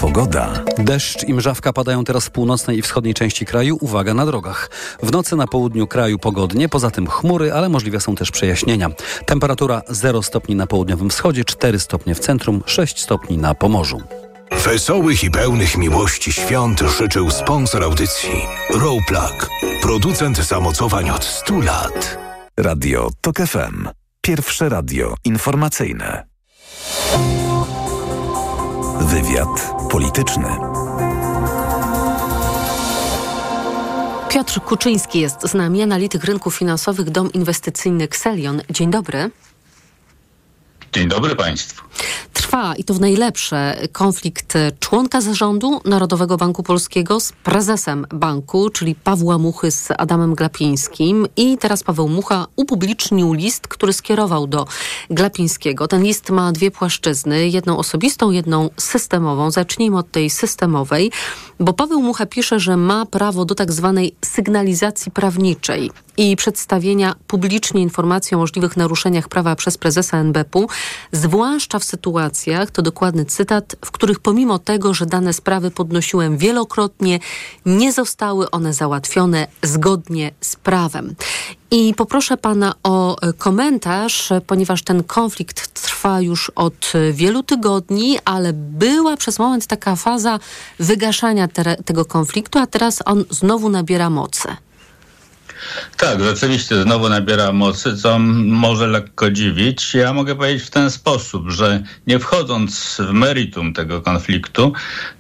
[0.01, 0.65] Pogoda.
[0.79, 3.79] Deszcz i mrzawka padają teraz w północnej i wschodniej części kraju.
[3.81, 4.71] Uwaga na drogach.
[5.03, 8.91] W nocy na południu kraju pogodnie, poza tym chmury, ale możliwe są też przejaśnienia.
[9.27, 14.03] Temperatura 0 stopni na południowym wschodzie, 4 stopnie w centrum, 6 stopni na Pomorzu.
[14.65, 19.51] Wesołych i pełnych miłości świąt życzył sponsor audycji Rowplug,
[19.83, 22.19] producent zamocowań od 100 lat.
[22.57, 23.89] Radio TOK FM.
[24.21, 26.27] Pierwsze radio informacyjne.
[29.01, 30.49] Wywiad polityczny.
[34.29, 38.63] Piotr Kuczyński jest z nami, analityk rynków finansowych, dom inwestycyjny Xelion.
[38.71, 39.31] Dzień dobry.
[40.93, 41.85] Dzień dobry Państwu.
[42.49, 48.95] Trwa i to w najlepsze konflikt członka zarządu Narodowego Banku Polskiego z prezesem banku, czyli
[48.95, 51.27] Pawła Muchy z Adamem Glapińskim.
[51.37, 54.67] I teraz Paweł Mucha upublicznił list, który skierował do
[55.11, 55.89] Glapińskiego.
[55.89, 59.51] Ten list ma dwie płaszczyzny, jedną osobistą, jedną systemową.
[59.51, 61.11] Zacznijmy od tej systemowej,
[61.61, 67.83] bo Paweł Mucha pisze, że ma prawo do tak zwanej sygnalizacji prawniczej i przedstawienia publicznie
[67.83, 70.69] informacji o możliwych naruszeniach prawa przez prezesa NBP-u,
[71.13, 77.19] zwłaszcza w sytuacjach, to dokładny cytat, w których pomimo tego, że dane sprawy podnosiłem wielokrotnie,
[77.67, 81.15] nie zostały one załatwione zgodnie z prawem.
[81.71, 89.17] I poproszę pana o komentarz, ponieważ ten konflikt trwa już od wielu tygodni, ale była
[89.17, 90.39] przez moment taka faza
[90.79, 94.49] wygaszania te, tego konfliktu, a teraz on znowu nabiera mocy.
[95.97, 99.95] Tak, rzeczywiście znowu nabiera mocy, co może lekko dziwić.
[99.95, 104.73] Ja mogę powiedzieć w ten sposób, że nie wchodząc w meritum tego konfliktu,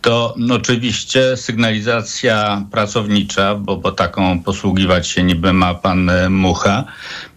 [0.02, 6.84] to oczywiście sygnalizacja pracownicza, bo, bo taką posługiwać się niby ma pan Mucha,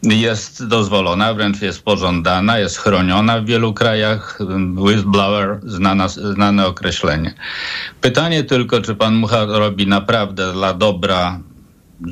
[0.03, 4.39] jest dozwolona, wręcz jest pożądana, jest chroniona w wielu krajach.
[4.75, 7.33] Whistleblower, znana, znane określenie.
[8.01, 11.39] Pytanie tylko, czy pan Mucha robi naprawdę dla dobra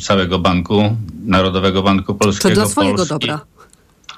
[0.01, 2.49] całego banku, Narodowego Banku Polskiego.
[2.49, 3.13] Czy dla swojego Polski.
[3.13, 3.39] dobra?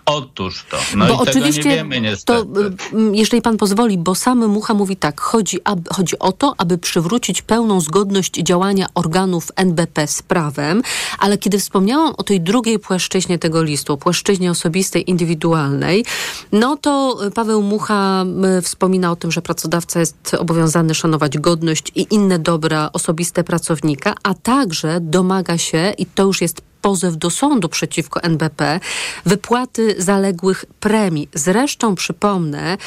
[0.06, 0.78] Otóż to.
[0.96, 2.46] No bo i oczywiście tego nie wiemy niestety.
[2.54, 6.54] to, y, jeżeli pan pozwoli, bo sam Mucha mówi tak, chodzi, aby, chodzi o to,
[6.58, 10.82] aby przywrócić pełną zgodność działania organów NBP z prawem,
[11.20, 16.06] ale kiedy wspomniałam o tej drugiej płaszczyźnie tego listu, płaszczyźnie osobistej, indywidualnej,
[16.52, 18.26] no to Paweł Mucha
[18.58, 24.14] y, wspomina o tym, że pracodawca jest obowiązany szanować godność i inne dobra osobiste pracownika,
[24.24, 28.80] a także domaga się, i to już jest pozew do sądu przeciwko NBP,
[29.26, 31.30] wypłaty zaległych premii.
[31.34, 32.78] Zresztą przypomnę,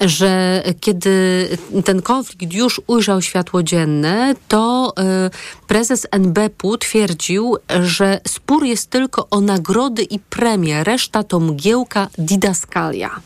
[0.00, 1.48] że kiedy
[1.84, 4.92] ten konflikt już ujrzał światło dzienne, to
[5.26, 12.08] y, prezes NBP-u twierdził, że spór jest tylko o nagrody i premie, reszta to mgiełka
[12.18, 13.20] didaskalia.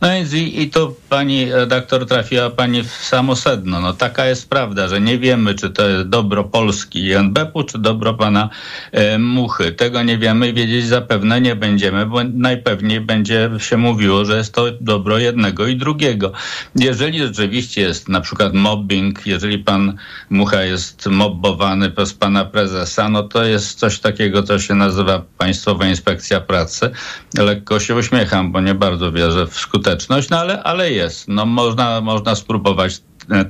[0.00, 3.80] No więc i, i tu pani redaktor trafiła pani w samo sedno.
[3.80, 7.78] No taka jest prawda, że nie wiemy, czy to jest dobro Polski i NBP-u, czy
[7.78, 8.48] dobro pana
[8.92, 9.72] e, Muchy.
[9.72, 14.64] Tego nie wiemy wiedzieć zapewne nie będziemy, bo najpewniej będzie się mówiło, że jest to
[14.80, 16.32] dobro jednego i drugiego.
[16.76, 19.96] Jeżeli rzeczywiście jest na przykład mobbing, jeżeli pan
[20.30, 25.86] Mucha jest mobbowany przez pana prezesa, no to jest coś takiego, co się nazywa Państwowa
[25.86, 26.90] Inspekcja Pracy.
[27.38, 31.28] Lekko się uśmiecham, bo nie bardzo wierzę w skuteczność, no ale, ale jest.
[31.28, 33.00] No można, można spróbować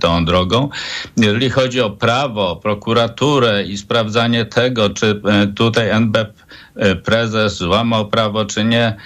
[0.01, 0.69] tą drogą.
[1.17, 6.33] Jeżeli chodzi o prawo, prokuraturę i sprawdzanie tego, czy e, tutaj NBP
[6.77, 8.97] e, prezes złamał prawo, czy nie,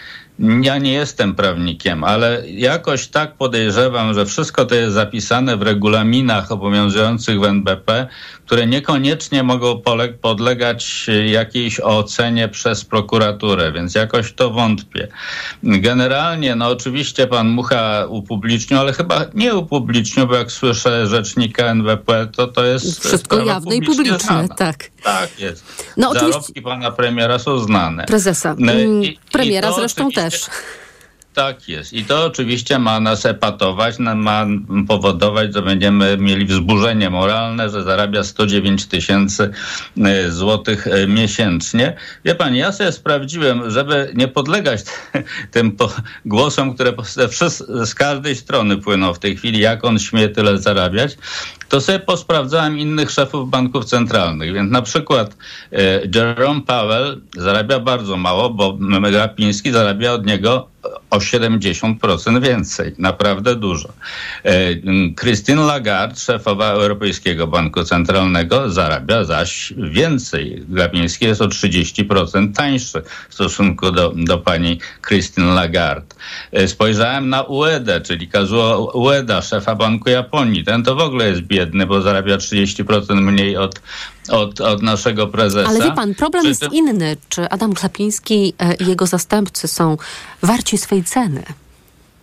[0.63, 6.53] ja nie jestem prawnikiem, ale jakoś tak podejrzewam, że wszystko to jest zapisane w regulaminach
[6.53, 8.07] obowiązujących w NBP,
[8.47, 9.83] które niekoniecznie mogą
[10.21, 15.09] podlegać jakiejś ocenie przez prokuraturę, więc jakoś to wątpię.
[15.63, 22.27] Generalnie, no oczywiście pan Mucha upublicznił, ale chyba nie upublicznił, bo jak słyszę rzecznika NBP,
[22.37, 24.49] to to jest Wszystko jawne i publiczne, znana.
[24.55, 24.91] tak.
[25.03, 25.65] Tak jest.
[25.97, 28.05] No, Zarobki oczywiście- pana premiera są znane.
[28.05, 28.55] Prezesa.
[28.59, 30.51] No i- Mm, i Premiera to zresztą oczywiście- też.
[31.39, 31.93] Tak jest.
[31.93, 34.47] I to oczywiście ma nas epatować, ma
[34.89, 39.51] powodować, że będziemy mieli wzburzenie moralne, że zarabia 109 tysięcy
[40.05, 41.97] e, złotych e, miesięcznie.
[42.25, 44.81] Wie pan, ja sobie sprawdziłem, żeby nie podlegać
[45.51, 45.77] tym
[46.25, 46.93] głosom, które
[47.85, 51.17] z każdej strony płyną w tej chwili, jak on śmie tyle zarabiać,
[51.69, 54.53] to sobie posprawdzałem innych szefów banków centralnych.
[54.53, 55.37] Więc na przykład
[55.73, 58.73] e, Jerome Powell zarabia bardzo mało, bo
[59.11, 60.69] Glapiński zarabia od niego
[61.11, 62.93] o 70% więcej.
[62.99, 63.89] Naprawdę dużo.
[64.45, 64.53] E,
[65.21, 70.65] Christine Lagarde, szefowa Europejskiego Banku Centralnego, zarabia zaś więcej.
[70.69, 74.79] Glapiński jest o 30% tańszy w stosunku do, do pani
[75.09, 76.15] Christine Lagarde.
[76.53, 80.65] E, Spojrzałem na Uedę, czyli Kazuo Ueda, szefa Banku Japonii.
[80.65, 83.81] Ten to w ogóle jest biedny, bo zarabia 30% mniej od,
[84.29, 85.69] od, od naszego prezesa.
[85.69, 87.17] Ale wie pan, problem Przy jest tym- inny.
[87.29, 89.97] Czy Adam Glapiński e, i jego zastępcy są
[90.43, 91.43] warci swej ceny?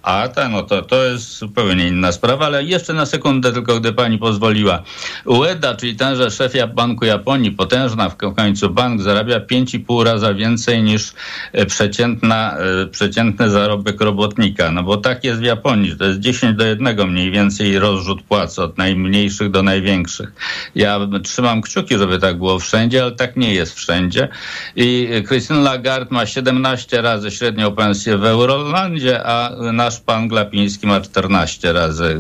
[0.06, 3.94] A tak, no to, to jest zupełnie inna sprawa, ale jeszcze na sekundę tylko, gdy
[3.94, 4.84] pani pozwoliła.
[5.26, 11.14] Ueda, czyli tenże szef Banku Japonii, potężna w końcu bank, zarabia 5,5 raza więcej niż
[11.54, 14.72] e, przeciętna, e, przeciętny zarobek robotnika.
[14.72, 18.60] No bo tak jest w Japonii, to jest 10 do 1 mniej więcej rozrzut płac
[18.60, 20.34] od najmniejszych do największych.
[20.76, 24.28] Ja trzymam kciuki, żeby tak było wszędzie, ale tak nie jest wszędzie.
[24.76, 31.02] I Christine Lagarde ma 17 razy średnią pensję w Eurolandzie, a nasz pan Glapiński ma
[31.02, 32.18] 14 razy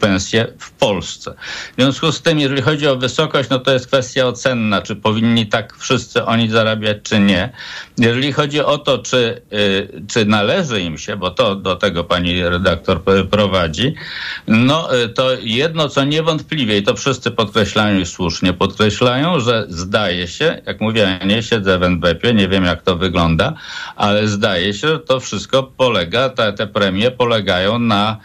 [0.00, 1.34] pensję w Polsce.
[1.72, 5.46] W związku z tym, jeżeli chodzi o wysokość, no to jest kwestia ocenna, czy powinni
[5.46, 7.52] tak wszyscy oni zarabiać, czy nie.
[7.98, 12.42] Jeżeli chodzi o to, czy, y, czy należy im się, bo to do tego pani
[12.42, 13.94] redaktor prowadzi,
[14.48, 20.28] no y, to jedno, co niewątpliwie, i to wszyscy podkreślają i słusznie podkreślają, że zdaje
[20.28, 23.52] się, jak mówię, nie siedzę w NBP, nie wiem jak to wygląda,
[23.96, 28.16] ale zdaje się, że to wszystko polega, te, te premie polegają na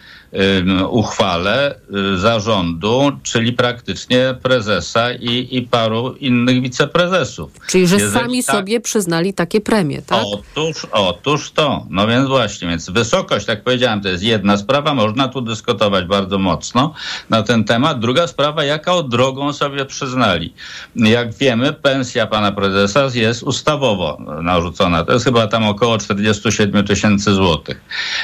[0.88, 1.74] uchwale
[2.14, 7.52] y, zarządu, czyli praktycznie prezesa i, i paru innych wiceprezesów.
[7.66, 10.24] Czyli, że Jeżeli sami tak- sobie przyznali takie premie, tak?
[10.26, 11.86] Otóż, otóż to.
[11.90, 16.38] No więc właśnie, więc wysokość, tak powiedziałem, to jest jedna sprawa, można tu dyskutować bardzo
[16.38, 16.94] mocno
[17.30, 18.00] na ten temat.
[18.00, 20.54] Druga sprawa, jaką drogą sobie przyznali.
[20.96, 25.04] Jak wiemy, pensja pana prezesa jest ustawowo narzucona.
[25.04, 27.80] To jest chyba tam około 47 tysięcy złotych.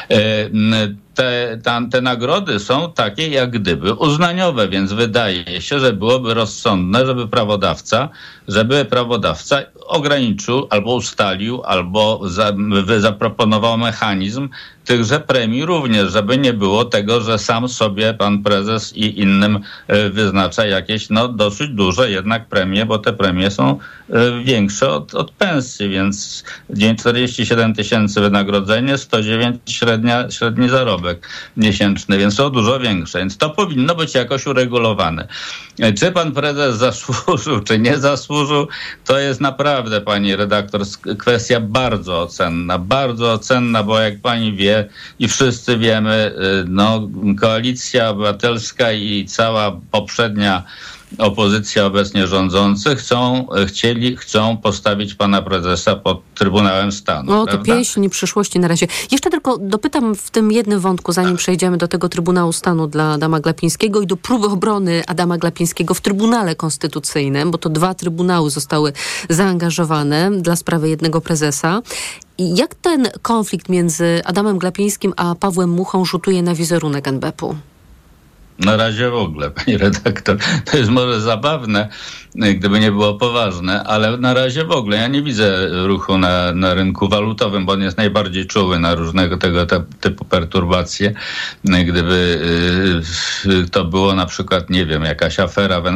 [0.09, 0.75] M,
[1.17, 7.07] te, tam, te nagrody są takie jak gdyby uznaniowe, więc wydaje się, że byłoby rozsądne,
[7.07, 8.09] żeby prawodawca,
[8.49, 12.53] żeby prawodawca ograniczył albo ustalił, albo za,
[12.99, 14.49] zaproponował mechanizm
[14.87, 20.11] tychże premii również, żeby nie było tego, że sam sobie pan prezes i innym e,
[20.11, 23.79] wyznacza jakieś no, dosyć duże jednak premie, bo te premie są
[24.11, 32.19] e, większe od, od pensji, więc dzień 47 tysięcy wynagrodzenie, 109 średnia, średni zarobek miesięczny,
[32.19, 35.29] więc to dużo większe, więc to powinno być jakoś uregulowane.
[35.79, 38.69] E, czy pan prezes zasłużył, czy nie zasłużył,
[39.05, 40.81] to jest naprawdę, pani redaktor,
[41.19, 44.76] kwestia bardzo ocenna, bardzo ocenna, bo jak pani wie,
[45.19, 47.09] i wszyscy wiemy, y, no,
[47.41, 50.65] koalicja obywatelska i cała poprzednia
[51.19, 57.33] opozycja obecnie rządzący chcą, chcieli, chcą postawić pana prezesa pod Trybunałem Stanu.
[57.33, 58.87] No to pieśń przyszłości na razie.
[59.11, 63.41] Jeszcze tylko dopytam w tym jednym wątku, zanim przejdziemy do tego Trybunału Stanu dla Adama
[63.41, 68.93] Glapińskiego i do próby obrony Adama Glapińskiego w Trybunale Konstytucyjnym, bo to dwa trybunały zostały
[69.31, 71.83] zaangażowane dla sprawy jednego prezesa.
[72.39, 77.57] I jak ten konflikt między Adamem Glapińskim a Pawłem Muchą rzutuje na wizerunek NBP-u?
[78.59, 80.37] Na razie w ogóle, pani redaktor.
[80.65, 81.89] To jest może zabawne,
[82.35, 84.97] gdyby nie było poważne, ale na razie w ogóle.
[84.97, 89.37] Ja nie widzę ruchu na, na rynku walutowym, bo on jest najbardziej czuły na różnego
[89.37, 89.67] tego
[90.01, 91.15] typu perturbacje.
[91.65, 92.41] Gdyby
[93.47, 95.87] y, to było na przykład, nie wiem, jakaś afera w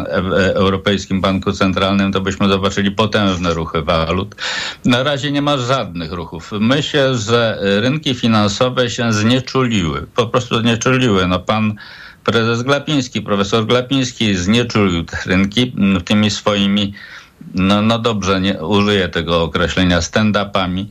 [0.55, 4.35] Europejskim Banku Centralnym, to byśmy zobaczyli potężne ruchy walut.
[4.85, 6.53] Na razie nie ma żadnych ruchów.
[6.61, 10.07] Myślę, że rynki finansowe się znieczuliły.
[10.15, 11.27] Po prostu znieczuliły.
[11.27, 11.75] No pan
[12.25, 15.73] prezes Glapiński, profesor Glapiński znieczulił te rynki
[16.05, 16.95] tymi swoimi
[17.55, 20.87] no, no dobrze, nie użyję tego określenia stand-upami,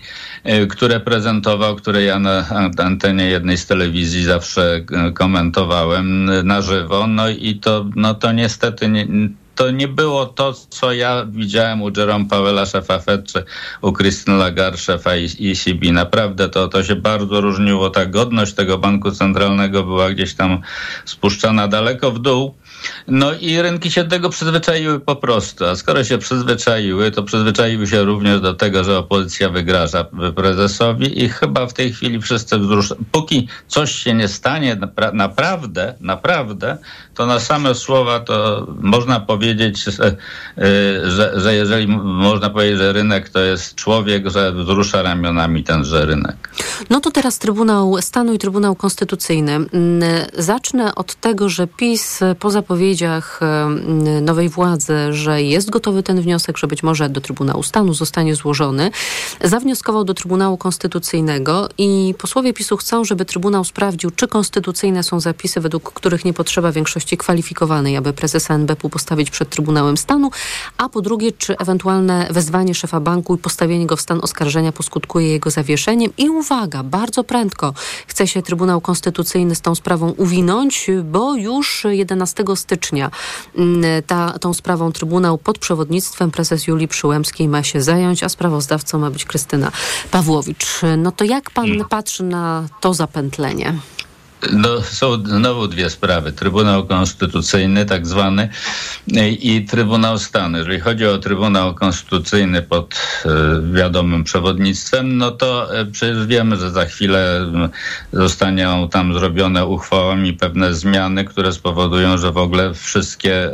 [0.45, 2.45] y, które prezentował, które ja na
[2.77, 7.07] antenie jednej z telewizji zawsze y, komentowałem na żywo.
[7.07, 9.07] No i to, no to niestety nie,
[9.59, 13.43] to nie było to, co ja widziałem u Jerome Powella, szefa Fed, czy
[13.81, 15.91] u Christine Lagarde, szefa ECB.
[15.91, 17.89] Naprawdę to, to się bardzo różniło.
[17.89, 20.61] Ta godność tego banku centralnego była gdzieś tam
[21.05, 22.55] spuszczana daleko w dół.
[23.07, 25.65] No i rynki się do tego przyzwyczaiły po prostu.
[25.65, 31.29] A skoro się przyzwyczaiły, to przyzwyczaiły się również do tego, że opozycja wygraża prezesowi i
[31.29, 33.01] chyba w tej chwili wszyscy wzruszają.
[33.11, 34.77] Póki coś się nie stanie
[35.13, 36.77] naprawdę, naprawdę,
[37.13, 40.15] to na same słowa to można powiedzieć, że,
[40.57, 46.05] y, że, że jeżeli można powiedzieć, że rynek to jest człowiek, że wzrusza ramionami tenże
[46.05, 46.49] rynek.
[46.89, 49.59] No to teraz Trybunał Stanu i Trybunał Konstytucyjny.
[50.37, 53.39] Zacznę od tego, że PiS po zapowiedziach
[54.21, 58.91] nowej władzy, że jest gotowy ten wniosek, że być może do Trybunału Stanu zostanie złożony,
[59.43, 65.61] zawnioskował do Trybunału Konstytucyjnego i posłowie PiSu chcą, żeby Trybunał sprawdził, czy konstytucyjne są zapisy,
[65.61, 70.31] według których nie potrzeba większości większości kwalifikowanej, aby prezesa NBP postawić przed Trybunałem Stanu,
[70.77, 75.27] a po drugie, czy ewentualne wezwanie szefa banku i postawienie go w stan oskarżenia poskutkuje
[75.27, 76.11] jego zawieszeniem.
[76.17, 77.73] I uwaga, bardzo prędko
[78.07, 83.11] chce się Trybunał Konstytucyjny z tą sprawą uwinąć, bo już 11 stycznia
[83.55, 88.99] mm, ta, tą sprawą Trybunał pod przewodnictwem prezes Julii Przyłębskiej ma się zająć, a sprawozdawcą
[88.99, 89.71] ma być Krystyna
[90.11, 90.81] Pawłowicz.
[90.97, 91.87] No to jak pan hmm.
[91.89, 93.73] patrzy na to zapętlenie?
[94.53, 96.31] No, są znowu dwie sprawy.
[96.31, 98.49] Trybunał Konstytucyjny, tak zwany,
[99.41, 100.57] i Trybunał Stanu.
[100.57, 103.29] Jeżeli chodzi o Trybunał Konstytucyjny pod e,
[103.73, 107.51] wiadomym przewodnictwem, no to e, przecież wiemy, że za chwilę
[108.13, 113.51] zostaną tam zrobione uchwałami pewne zmiany, które spowodują, że w ogóle wszystkie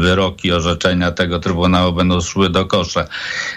[0.00, 3.04] wyroki, orzeczenia tego Trybunału będą szły do kosza.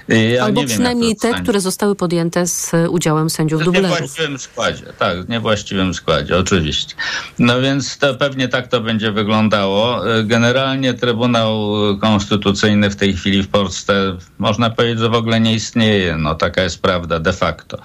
[0.08, 3.90] Ja Albo przynajmniej te, które zostały podjęte z udziałem sędziów dublerów.
[3.90, 6.96] W niewłaściwym składzie, tak, w niewłaściwym składzie, oczywiście oczywiście.
[7.40, 10.02] No więc to pewnie tak to będzie wyglądało.
[10.24, 16.18] Generalnie Trybunał Konstytucyjny w tej chwili w Polsce można powiedzieć, że w ogóle nie istnieje.
[16.18, 17.78] No taka jest prawda de facto.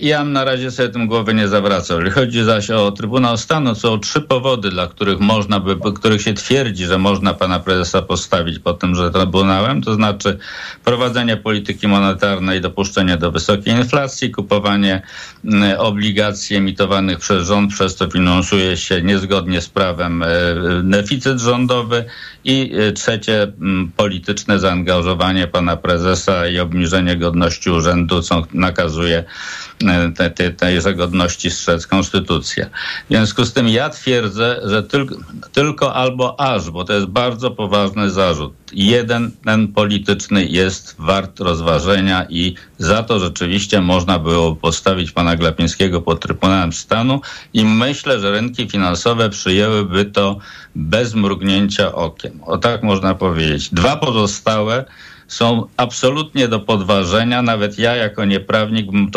[0.00, 1.98] Ja na razie sobie tym głowy nie zawracał.
[1.98, 6.34] Jeżeli chodzi zaś o Trybunał Stanu, są trzy powody, dla których można by, których się
[6.34, 10.38] twierdzi, że można pana prezesa postawić pod tymże Trybunałem, to znaczy
[10.84, 15.02] prowadzenie polityki monetarnej, dopuszczenie do wysokiej inflacji, kupowanie
[15.78, 20.26] obligacji emitowanych przez rząd przez to finansuje się niezgodnie z prawem e,
[20.82, 22.04] deficyt rządowy
[22.44, 23.52] i e, trzecie
[23.96, 29.24] polityczne zaangażowanie pana prezesa i obniżenie godności urzędu, co nakazuje
[30.16, 32.66] te, te, tejże godności strzec konstytucja.
[33.04, 35.14] W związku z tym ja twierdzę, że tylko,
[35.52, 38.52] tylko albo aż, bo to jest bardzo poważny zarzut.
[38.72, 46.00] Jeden, ten polityczny jest wart rozważenia i za to rzeczywiście można było postawić pana Glapińskiego
[46.00, 47.20] pod Trybunałem Stanu
[47.54, 50.38] i myślę, że rynki finansowe przyjęłyby to
[50.74, 52.40] bez mrugnięcia okiem.
[52.42, 53.68] O tak można powiedzieć.
[53.68, 54.84] Dwa pozostałe
[55.30, 57.42] są absolutnie do podważenia.
[57.42, 59.10] Nawet ja jako nieprawnik bym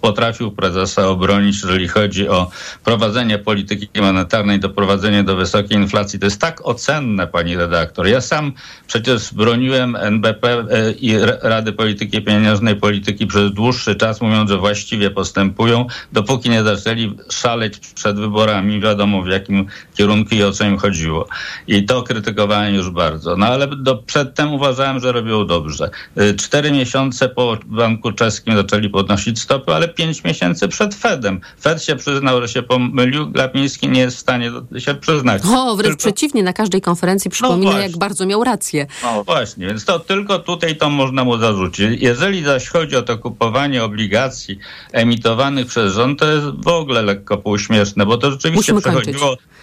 [0.00, 2.50] potrafił prezesa obronić, jeżeli chodzi o
[2.84, 6.18] prowadzenie polityki monetarnej, doprowadzenie do wysokiej inflacji.
[6.18, 8.06] To jest tak ocenne, pani redaktor.
[8.06, 8.52] Ja sam
[8.86, 15.10] przecież broniłem NBP e, i Rady Polityki Pieniężnej Polityki przez dłuższy czas, mówiąc, że właściwie
[15.10, 18.80] postępują, dopóki nie zaczęli szaleć przed wyborami.
[18.80, 21.28] Wiadomo w jakim kierunku i o co im chodziło.
[21.66, 23.36] I to krytykowałem już bardzo.
[23.36, 25.90] No ale do, przedtem uważałem, że robią dobrze.
[26.20, 31.40] Y, cztery miesiące po Banku Czeskim zaczęli podnosić stopy, ale pięć miesięcy przed Fedem.
[31.60, 35.42] Fed się przyznał, że się pomylił, Glapiński nie jest w stanie się przyznać.
[35.44, 35.98] O, wręcz tylko...
[35.98, 38.86] przeciwnie, na każdej konferencji przypomina, no jak bardzo miał rację.
[39.02, 42.02] No właśnie, więc to tylko tutaj to można mu zarzucić.
[42.02, 44.58] Jeżeli zaś chodzi o to kupowanie obligacji
[44.92, 49.28] emitowanych przez rząd, to jest w ogóle lekko półśmieszne, bo to rzeczywiście Musimy przechodziło...
[49.28, 49.54] Kończyć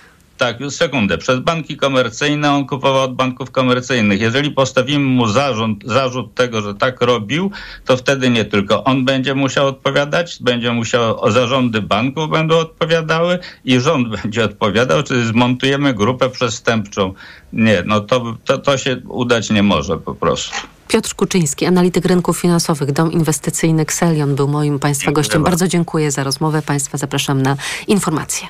[0.42, 1.18] tak, już sekundę.
[1.18, 4.22] Przez banki komercyjne on kupował od banków komercyjnych.
[4.22, 7.52] Jeżeli postawimy mu zarzut, zarzut tego, że tak robił,
[7.86, 13.80] to wtedy nie tylko on będzie musiał odpowiadać, będzie musiał, zarządy banków będą odpowiadały i
[13.80, 17.14] rząd będzie odpowiadał, czy zmontujemy grupę przestępczą.
[17.54, 20.56] Nie, no to, to, to się udać nie może po prostu.
[20.88, 25.44] Piotr Kuczyński, analityk rynków finansowych, dom inwestycyjny Xelion był moim Państwa gościem.
[25.44, 26.62] Bardzo dziękuję za rozmowę.
[26.62, 27.56] Państwa zapraszam na
[27.88, 28.48] informacje.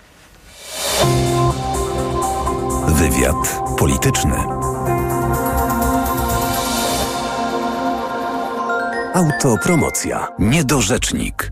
[2.88, 4.36] Wywiad polityczny.
[9.14, 10.28] Autopromocja.
[10.40, 11.52] Niedorzecznik.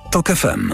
[0.11, 0.71] TOK FM.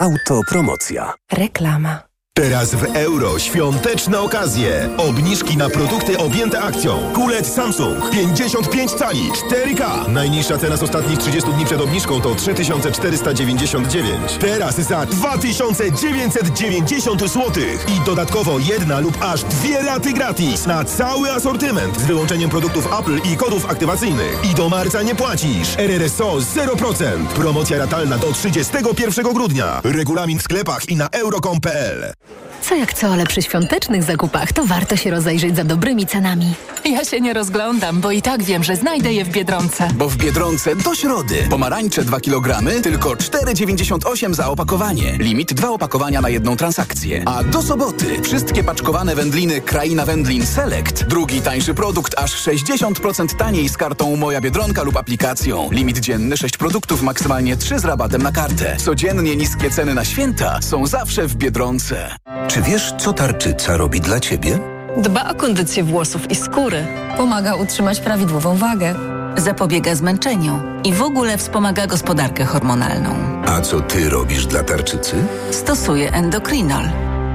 [0.00, 1.14] Autopromocja.
[1.32, 2.07] Reklama.
[2.38, 4.88] Teraz w euro świąteczne okazje.
[4.96, 7.12] Obniżki na produkty objęte akcją.
[7.14, 10.08] Kulet Samsung 55 cali 4K.
[10.08, 14.38] Najniższa cena z ostatnich 30 dni przed obniżką to 3499.
[14.40, 17.52] Teraz za 2990 zł.
[17.96, 23.20] I dodatkowo jedna lub aż dwie raty gratis na cały asortyment z wyłączeniem produktów Apple
[23.32, 24.40] i kodów aktywacyjnych.
[24.50, 25.78] I do marca nie płacisz.
[25.78, 27.26] RRSO 0%.
[27.26, 29.80] Promocja ratalna do 31 grudnia.
[29.84, 32.27] Regulamin w sklepach i na euro.com.pl.
[32.62, 36.54] Co jak co, ale przy świątecznych zakupach to warto się rozejrzeć za dobrymi cenami.
[36.84, 39.88] Ja się nie rozglądam, bo i tak wiem, że znajdę je w Biedronce.
[39.94, 41.46] Bo w Biedronce do środy.
[41.50, 45.12] Pomarańcze 2 kg, tylko 4,98 za opakowanie.
[45.18, 47.22] Limit 2 opakowania na jedną transakcję.
[47.26, 51.04] A do soboty wszystkie paczkowane wędliny Kraina Wędlin Select.
[51.04, 55.68] Drugi tańszy produkt aż 60% taniej z kartą Moja Biedronka lub aplikacją.
[55.72, 58.76] Limit dzienny 6 produktów, maksymalnie 3 z rabatem na kartę.
[58.76, 62.17] Codziennie niskie ceny na święta są zawsze w Biedronce.
[62.48, 64.58] Czy wiesz, co tarczyca robi dla ciebie?
[64.96, 66.86] Dba o kondycję włosów i skóry.
[67.16, 68.94] Pomaga utrzymać prawidłową wagę.
[69.36, 73.10] Zapobiega zmęczeniu i w ogóle wspomaga gospodarkę hormonalną.
[73.46, 75.16] A co ty robisz dla tarczycy?
[75.50, 76.84] Stosuję endokrinol.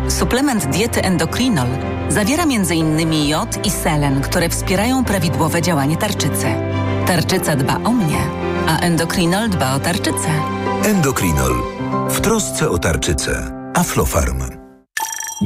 [0.08, 1.68] Suplement diety endokrinol
[2.10, 3.14] zawiera m.in.
[3.28, 6.46] jod i selen, które wspierają prawidłowe działanie tarczycy.
[7.08, 8.22] Tarczyca dba o mnie,
[8.68, 10.30] a endokrinol dba o tarczycę.
[10.86, 11.54] Endokrinol.
[12.10, 13.52] W trosce o tarczycę.
[13.74, 14.63] Aflofarm.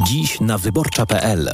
[0.06, 1.50] Dziś na wyborcza.pl.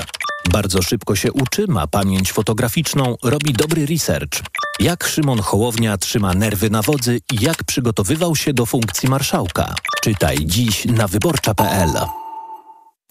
[0.51, 4.39] Bardzo szybko się uczy, ma pamięć fotograficzną, robi dobry research.
[4.79, 9.75] Jak Szymon Hołownia trzyma nerwy na wodzy i jak przygotowywał się do funkcji marszałka.
[10.01, 12.22] Czytaj dziś na wyborcza.pl.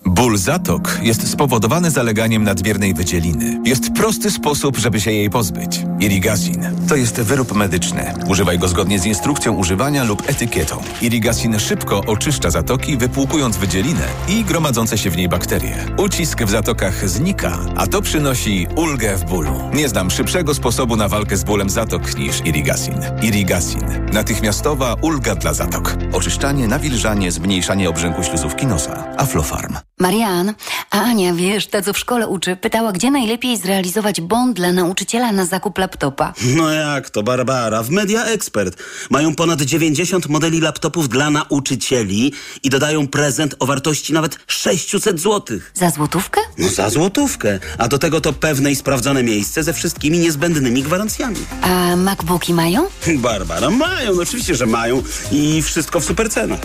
[0.07, 3.61] Ból zatok jest spowodowany zaleganiem nadmiernej wydzieliny.
[3.64, 5.80] Jest prosty sposób, żeby się jej pozbyć.
[6.00, 8.14] Irigasin to jest wyrób medyczny.
[8.28, 10.82] Używaj go zgodnie z instrukcją używania lub etykietą.
[11.03, 15.76] Irigasin szybko oczyszcza zatoki, wypłukując wydzielinę i gromadzące się w niej bakterie.
[15.98, 19.70] Ucisk w zatokach znika, a to przynosi ulgę w bólu.
[19.74, 23.00] Nie znam szybszego sposobu na walkę z bólem zatok niż Irigasin.
[23.22, 23.82] Irigasin.
[24.12, 25.96] Natychmiastowa ulga dla zatok.
[26.12, 29.05] Oczyszczanie, nawilżanie, zmniejszanie obrzęku śluzówki nosa.
[29.16, 29.91] Aflofarm.
[30.03, 30.55] Marian,
[30.90, 35.32] A Ania, wiesz, ta co w szkole uczy, pytała, gdzie najlepiej zrealizować bon dla nauczyciela
[35.32, 36.32] na zakup laptopa.
[36.57, 37.82] No jak to, Barbara?
[37.82, 42.32] W Media Expert mają ponad 90 modeli laptopów dla nauczycieli
[42.62, 45.59] i dodają prezent o wartości nawet 600 zł.
[45.74, 46.40] Za złotówkę?
[46.59, 47.59] No za złotówkę.
[47.78, 51.36] A do tego to pewne i sprawdzone miejsce ze wszystkimi niezbędnymi gwarancjami.
[51.62, 52.86] A MacBooki mają?
[53.16, 56.61] Barbara, mają, no oczywiście, że mają i wszystko w super cenach.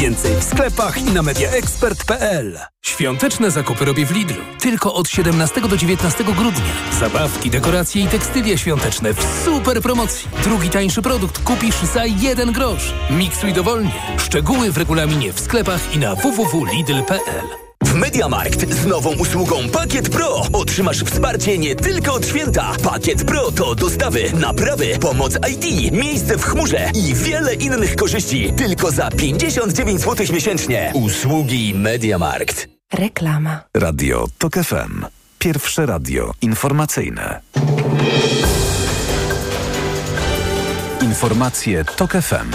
[0.00, 2.69] Więcej w sklepach i na mediaexpert.pl.
[2.82, 4.42] Świąteczne zakupy robię w Lidlu.
[4.60, 6.72] Tylko od 17 do 19 grudnia.
[7.00, 10.28] Zabawki, dekoracje i tekstylia świąteczne w super promocji.
[10.44, 12.94] Drugi tańszy produkt kupisz za jeden grosz.
[13.10, 14.02] Miksuj dowolnie.
[14.18, 17.69] Szczegóły w regulaminie w sklepach i na www.lidl.pl.
[17.84, 22.72] W Mediamarkt z nową usługą Pakiet Pro otrzymasz wsparcie nie tylko od święta.
[22.82, 28.52] Pakiet Pro to dostawy, naprawy, pomoc IT, miejsce w chmurze i wiele innych korzyści.
[28.56, 30.92] Tylko za 59 zł miesięcznie.
[30.94, 32.68] Usługi Mediamarkt.
[32.92, 33.60] Reklama.
[33.74, 35.04] Radio TOK FM.
[35.38, 37.40] Pierwsze radio informacyjne.
[41.02, 42.50] Informacje TOK FM.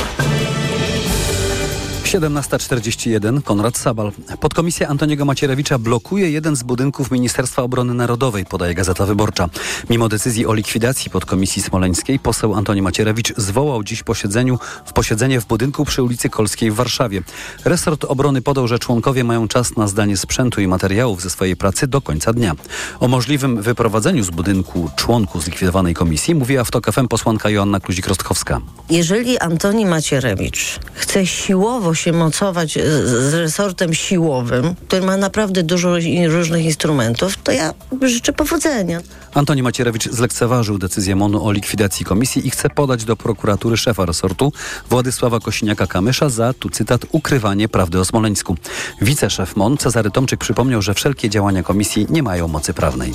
[2.16, 4.12] 17.41 Konrad Sabal.
[4.40, 9.50] Podkomisja Antoniego Macierewicza blokuje jeden z budynków Ministerstwa Obrony Narodowej, podaje Gazeta Wyborcza.
[9.90, 15.46] Mimo decyzji o likwidacji podkomisji smoleńskiej, poseł Antoni Macierewicz zwołał dziś posiedzeniu, w posiedzenie w
[15.46, 17.22] budynku przy ulicy Kolskiej w Warszawie.
[17.66, 21.88] Resort Obrony podał, że członkowie mają czas na zdanie sprzętu i materiałów ze swojej pracy
[21.88, 22.56] do końca dnia.
[23.00, 28.62] O możliwym wyprowadzeniu z budynku członków zlikwidowanej komisji mówiła w TOK FM posłanka Joanna Kluzik-Rostkowska.
[28.90, 35.96] Jeżeli Antoni Macierewicz chce siłowo się mocować z, resortem siłowym, który ma naprawdę dużo
[36.28, 39.02] różnych instrumentów, to ja życzę powodzenia.
[39.34, 44.54] Antoni Macierewicz zlekceważył decyzję MONU o likwidacji komisji i chce podać do prokuratury szefa resortu
[44.90, 48.58] Władysława Kosiniaka-Kamysza za, tu cytat, ukrywanie prawdy o Smoleńsku.
[49.02, 53.14] Wiceszef MON Cezary Tomczyk przypomniał, że wszelkie działania komisji nie mają mocy prawnej.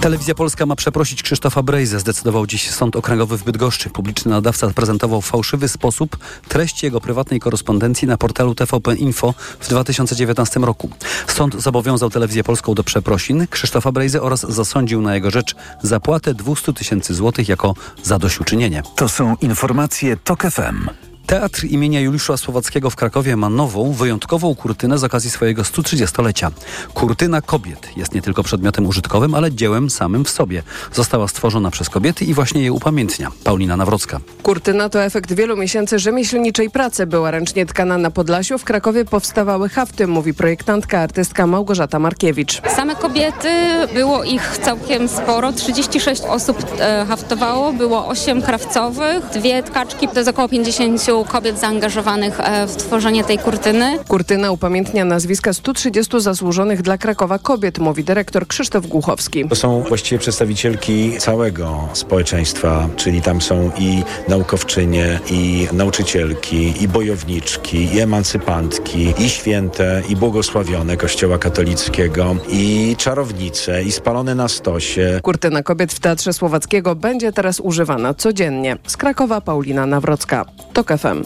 [0.00, 2.00] Telewizja Polska ma przeprosić Krzysztofa Brejzę.
[2.00, 3.90] Zdecydował dziś Sąd Okręgowy w Bydgoszczy.
[3.90, 6.16] Publiczny nadawca prezentował w fałszywy sposób
[6.48, 10.90] treści jego prywatnej korespondencji na portalu TVP Info w 2019 roku.
[11.26, 16.72] Sąd zobowiązał Telewizję Polską do przeprosin Krzysztofa Brejzę oraz zasądził na jego rzecz zapłatę 200
[16.72, 18.82] tysięcy złotych jako zadośćuczynienie.
[18.96, 20.88] To są informacje TOK FM.
[21.26, 26.50] Teatr imienia Juliusza Słowackiego w Krakowie ma nową, wyjątkową kurtynę z okazji swojego 130-lecia.
[26.94, 30.62] Kurtyna kobiet jest nie tylko przedmiotem użytkowym, ale dziełem samym w sobie.
[30.92, 33.30] Została stworzona przez kobiety i właśnie je upamiętnia.
[33.44, 34.20] Paulina Nawrocka.
[34.42, 37.06] Kurtyna to efekt wielu miesięcy rzemieślniczej pracy.
[37.06, 38.58] Była ręcznie tkana na Podlasiu.
[38.58, 42.62] W Krakowie powstawały hafty, mówi projektantka, artystka Małgorzata Markiewicz.
[42.76, 43.48] Same kobiety,
[43.94, 45.52] było ich całkiem sporo.
[45.52, 50.08] 36 osób e, haftowało, było 8 krawcowych, dwie tkaczki.
[50.08, 53.98] To jest około 50 kobiet zaangażowanych e, w tworzenie tej kurtyny.
[54.08, 59.48] Kurtyna upamiętnia nazwiska 130 zasłużonych dla Krakowa kobiet, mówi dyrektor Krzysztof Głuchowski.
[59.48, 67.94] To są właściwie przedstawicielki całego społeczeństwa, czyli tam są i naukowczynie, i nauczycielki, i bojowniczki,
[67.94, 75.20] i emancypantki, i święte, i błogosławione Kościoła katolickiego, i czarownice, i spalone na stosie.
[75.22, 78.76] Kurtyna kobiet w Teatrze Słowackiego będzie teraz używana codziennie.
[78.86, 80.44] Z Krakowa Paulina Nawrocka.
[80.72, 81.22] TOK FM.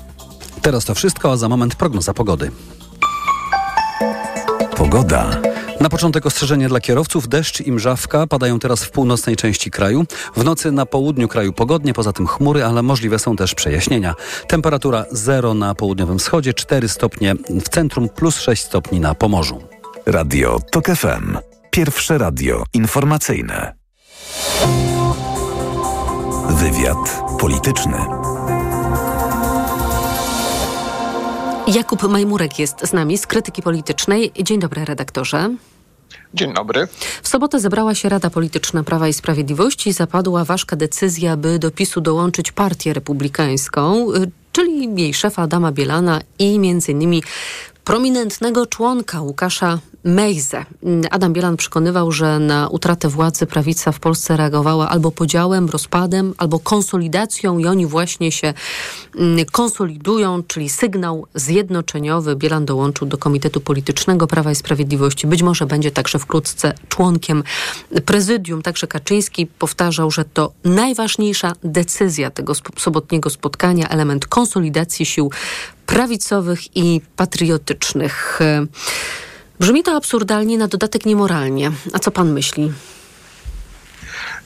[0.62, 2.50] Teraz to wszystko, a za moment prognoza pogody.
[4.76, 5.40] Pogoda.
[5.80, 7.28] Na początek ostrzeżenie dla kierowców.
[7.28, 10.04] Deszcz i mrzawka padają teraz w północnej części kraju.
[10.36, 14.14] W nocy na południu kraju pogodnie, poza tym chmury, ale możliwe są też przejaśnienia.
[14.48, 19.62] Temperatura 0 na południowym wschodzie, 4 stopnie w centrum, plus 6 stopni na Pomorzu.
[20.06, 21.38] Radio TOK FM.
[21.70, 23.74] Pierwsze radio informacyjne.
[26.48, 28.19] Wywiad polityczny.
[31.74, 34.32] Jakub Majmurek jest z nami z krytyki politycznej.
[34.42, 35.50] Dzień dobry, redaktorze.
[36.34, 36.88] Dzień dobry.
[37.22, 41.70] W sobotę zebrała się Rada Polityczna Prawa i Sprawiedliwości i zapadła ważka decyzja, by do
[41.70, 47.22] PiSu dołączyć Partię Republikańską, y, czyli jej szefa Adama Bielana i między innymi
[47.90, 50.64] prominentnego członka Łukasza Mejzę.
[51.10, 56.58] Adam Bielan przekonywał, że na utratę władzy prawica w Polsce reagowała albo podziałem, rozpadem, albo
[56.58, 58.54] konsolidacją i oni właśnie się
[59.16, 62.36] mm, konsolidują, czyli sygnał zjednoczeniowy.
[62.36, 65.26] Bielan dołączył do Komitetu Politycznego Prawa i Sprawiedliwości.
[65.26, 67.42] Być może będzie także wkrótce członkiem
[68.04, 68.62] prezydium.
[68.62, 75.30] Także Kaczyński powtarzał, że to najważniejsza decyzja tego sobotniego spotkania, element konsolidacji sił
[75.90, 78.38] prawicowych i patriotycznych.
[78.40, 78.66] E,
[79.60, 81.72] Brzmi to absurdalnie, na dodatek niemoralnie.
[81.92, 82.72] A co pan myśli?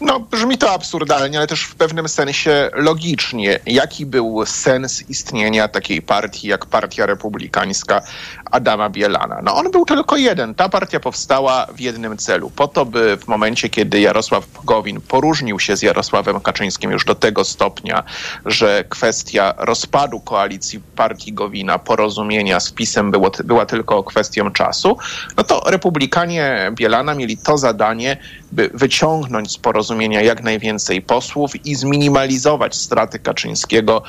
[0.01, 3.59] No, brzmi to absurdalnie, ale też w pewnym sensie logicznie.
[3.67, 8.03] Jaki był sens istnienia takiej partii jak Partia Republikańska
[8.51, 9.41] Adama Bielana?
[9.43, 10.55] No, on był tylko jeden.
[10.55, 12.51] Ta partia powstała w jednym celu.
[12.51, 17.15] Po to, by w momencie, kiedy Jarosław Gowin poróżnił się z Jarosławem Kaczyńskim już do
[17.15, 18.03] tego stopnia,
[18.47, 24.99] że kwestia rozpadu koalicji partii Gowina, porozumienia z PiSem było, była tylko kwestią czasu,
[25.37, 28.17] no to Republikanie Bielana mieli to zadanie,
[28.55, 34.03] by wyciągnąć z porozumienia jak najwięcej posłów i zminimalizować straty Kaczyńskiego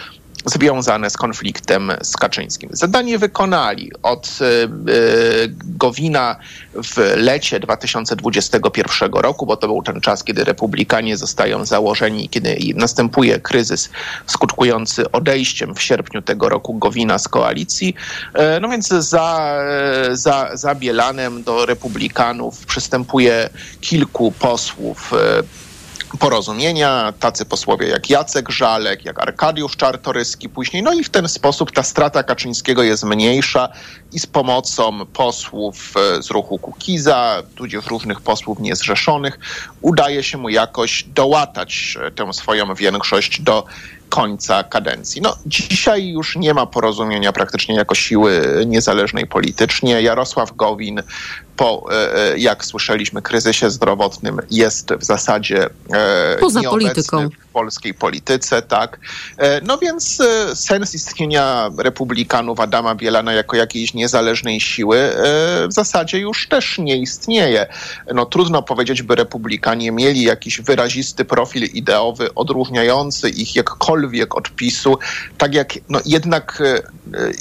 [0.46, 2.70] związane z konfliktem z Kaczyńskim.
[2.74, 4.46] Zadanie wykonali od y,
[4.92, 6.36] y, Gowina
[6.74, 13.40] w lecie 2021 roku, bo to był ten czas, kiedy republikanie zostają założeni, kiedy następuje
[13.40, 13.90] kryzys
[14.26, 17.96] skutkujący odejściem w sierpniu tego roku Gowina z koalicji.
[18.34, 19.58] E, no więc za,
[20.12, 23.50] za, za Bielanem do republikanów przystępuje
[23.82, 25.65] kilku posłów e,
[26.18, 30.84] porozumienia, tacy posłowie jak Jacek Żalek, jak Arkadiusz Czartoryski później.
[30.84, 33.70] No i w ten sposób ta strata Kaczyńskiego jest mniejsza
[34.14, 39.40] i z pomocą posłów e, z ruchu Kukiza, tudzież różnych posłów niezrzeszonych,
[39.82, 43.66] udaje się mu jakoś dołatać e, tę swoją większość do
[44.10, 45.22] końca kadencji.
[45.22, 50.02] No, dzisiaj już nie ma porozumienia praktycznie jako siły niezależnej politycznie.
[50.02, 51.02] Jarosław Gowin
[51.56, 58.62] po, e, e, jak słyszeliśmy, kryzysie zdrowotnym jest w zasadzie e, Poza polityką polskiej polityce,
[58.62, 59.00] tak.
[59.64, 60.22] No więc
[60.54, 65.10] sens istnienia republikanów Adama Bielana jako jakiejś niezależnej siły
[65.68, 67.68] w zasadzie już też nie istnieje.
[68.14, 74.98] No trudno powiedzieć, by republikanie mieli jakiś wyrazisty profil ideowy odróżniający ich jakkolwiek od PiSu,
[75.38, 76.62] tak jak no jednak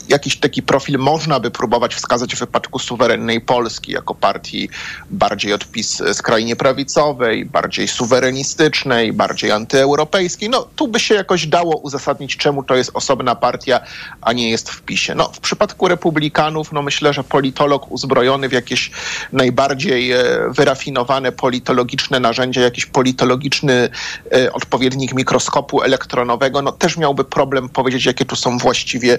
[0.09, 4.69] jakiś taki profil można by próbować wskazać w wypadku suwerennej Polski, jako partii
[5.11, 10.51] bardziej od PiS skrajnie prawicowej, bardziej suwerenistycznej, bardziej antyeuropejskiej.
[10.51, 13.81] No tu by się jakoś dało uzasadnić, czemu to jest osobna partia,
[14.21, 15.15] a nie jest w PiSie.
[15.15, 18.91] No w przypadku republikanów, no myślę, że politolog uzbrojony w jakieś
[19.33, 23.89] najbardziej e, wyrafinowane politologiczne narzędzia, jakiś politologiczny
[24.33, 29.19] e, odpowiednik mikroskopu elektronowego, no też miałby problem powiedzieć, jakie tu są właściwie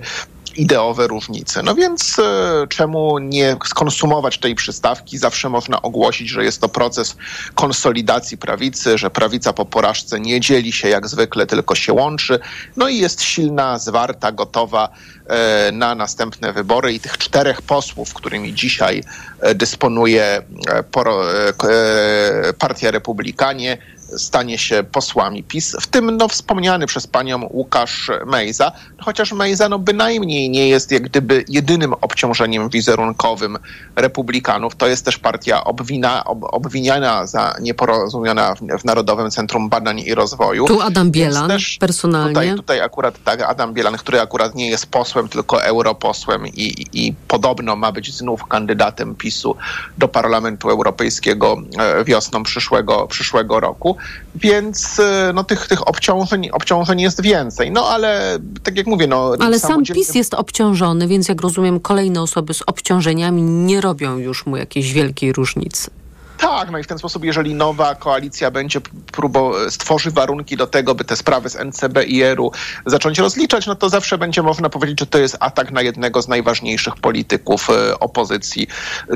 [0.55, 1.63] ideowe różnice.
[1.63, 5.17] No więc e, czemu nie skonsumować tej przystawki?
[5.17, 7.15] Zawsze można ogłosić, że jest to proces
[7.55, 12.39] konsolidacji prawicy, że prawica po porażce nie dzieli się jak zwykle, tylko się łączy.
[12.77, 14.89] No i jest silna, zwarta, gotowa
[15.27, 19.03] e, na następne wybory i tych czterech posłów, którymi dzisiaj
[19.41, 20.41] e, dysponuje
[22.59, 23.77] Partia Republikanie,
[24.17, 29.79] stanie się posłami PiS, w tym no, wspomniany przez panią Łukasz Mejza, chociaż Mejza no,
[29.79, 33.57] bynajmniej nie jest jak gdyby jedynym obciążeniem wizerunkowym
[33.95, 34.75] republikanów.
[34.75, 40.15] To jest też partia obwina, ob, obwiniana za nieporozumiana w, w, Narodowym Centrum Badań i
[40.15, 40.65] Rozwoju.
[40.65, 42.33] Tu Adam Bielan personalnie.
[42.33, 47.13] Tutaj, tutaj akurat tak, Adam Bielan, który akurat nie jest posłem, tylko europosłem i, i
[47.27, 49.55] podobno ma być znów kandydatem PiSu
[49.97, 53.94] do Parlamentu Europejskiego e, wiosną przyszłego, przyszłego roku
[54.35, 57.71] więc e, no, tych, tych obciążeń, obciążeń jest więcej.
[57.71, 59.33] No ale tak jak mówię, no...
[59.39, 64.45] Ale sam PiS jest obciążony, więc jak rozumiem, kolejne osoby z obciążeniami nie robią już
[64.45, 65.91] mu jakiejś wielkiej różnicy.
[66.37, 68.81] Tak, no i w ten sposób, jeżeli nowa koalicja będzie
[69.11, 72.51] próbował, stworzy warunki do tego, by te sprawy z NCB i ERU
[72.85, 76.27] zacząć rozliczać, no to zawsze będzie można powiedzieć, że to jest atak na jednego z
[76.27, 78.67] najważniejszych polityków e, opozycji,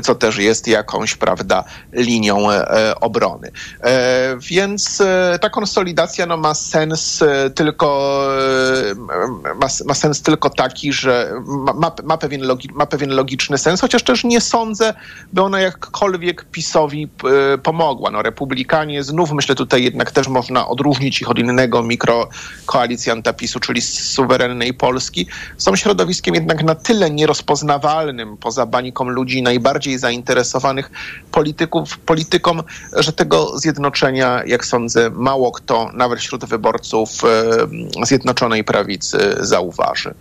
[0.02, 3.50] co też jest jakąś, prawda, linią e, obrony.
[3.82, 5.02] E, więc
[5.40, 8.20] ta konsolidacja no, ma sens tylko
[9.60, 11.32] ma, ma sens tylko taki, że
[11.74, 14.94] ma, ma, pewien logi, ma pewien logiczny sens, chociaż też nie sądzę,
[15.32, 17.09] by ona jakkolwiek PiSowi E,
[17.62, 18.10] pomogła.
[18.10, 23.82] No, republikanie, znów myślę tutaj jednak też można odróżnić ich od innego mikrokoalicjanta PiSu, czyli
[23.82, 30.90] suwerennej Polski, są środowiskiem jednak na tyle nierozpoznawalnym poza bańką ludzi najbardziej zainteresowanych
[31.30, 32.62] polityków, politykom,
[32.96, 40.14] że tego zjednoczenia, jak sądzę, mało kto, nawet wśród wyborców e, Zjednoczonej Prawicy zauważy.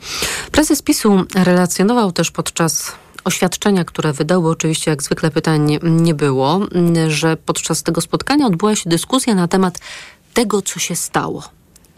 [0.52, 2.92] Prezes PiSu relacjonował też podczas
[3.26, 6.60] oświadczenia, które wydały, oczywiście jak zwykle pytań nie było,
[7.08, 9.80] że podczas tego spotkania odbyła się dyskusja na temat
[10.34, 11.44] tego, co się stało.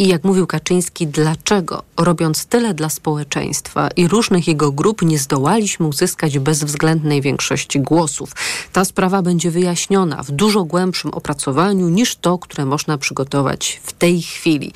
[0.02, 5.88] I jak mówił Kaczyński, dlaczego robiąc tyle dla społeczeństwa i różnych jego grup nie zdołaliśmy
[5.88, 8.32] uzyskać bezwzględnej większości głosów.
[8.74, 14.22] Ta sprawa będzie wyjaśniona w dużo głębszym opracowaniu niż to, które można przygotować w tej
[14.22, 14.74] chwili.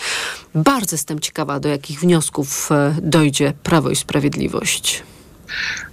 [0.56, 5.04] Bardzo jestem ciekawa, do jakich wniosków e, dojdzie Prawo i Sprawiedliwość.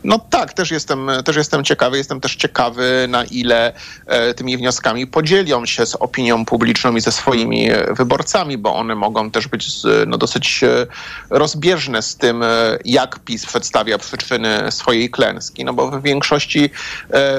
[0.05, 1.97] No tak, też jestem, też jestem ciekawy.
[1.97, 3.73] Jestem też ciekawy, na ile
[4.07, 9.31] e, tymi wnioskami podzielią się z opinią publiczną i ze swoimi wyborcami, bo one mogą
[9.31, 9.69] też być
[10.07, 10.87] no, dosyć e,
[11.31, 15.65] rozbieżne z tym, e, jak PiS przedstawia przyczyny swojej klęski.
[15.65, 16.71] No bo w większości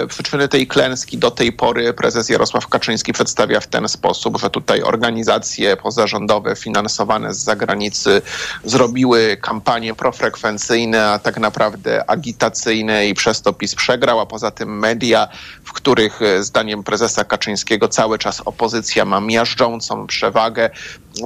[0.10, 4.82] przyczyny tej klęski do tej pory prezes Jarosław Kaczyński przedstawia w ten sposób, że tutaj
[4.82, 8.22] organizacje pozarządowe finansowane z zagranicy
[8.64, 12.10] zrobiły kampanie profrekwencyjne, a tak naprawdę
[13.08, 15.28] i przez to PiS przegrał, a poza tym media,
[15.64, 20.70] w których e, zdaniem prezesa Kaczyńskiego cały czas opozycja ma miażdżącą przewagę,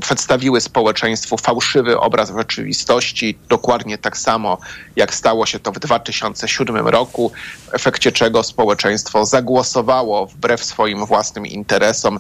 [0.02, 4.58] przedstawiły społeczeństwu fałszywy obraz rzeczywistości, dokładnie tak samo
[4.96, 7.32] jak stało się to w 2007 roku,
[7.64, 12.20] w efekcie czego społeczeństwo zagłosowało wbrew swoim własnym interesom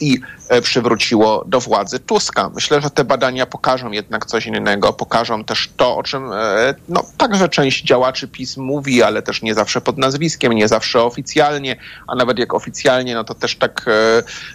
[0.00, 2.50] i e, przywróciło do władzy Tuska.
[2.54, 7.04] Myślę, że te badania pokażą jednak coś innego, pokażą też to, o czym e, no,
[7.16, 11.76] także część działaczy PiS mówi, ale też nie zawsze pod nazwiskiem, nie zawsze oficjalnie,
[12.06, 13.84] a nawet jak oficjalnie, no to też tak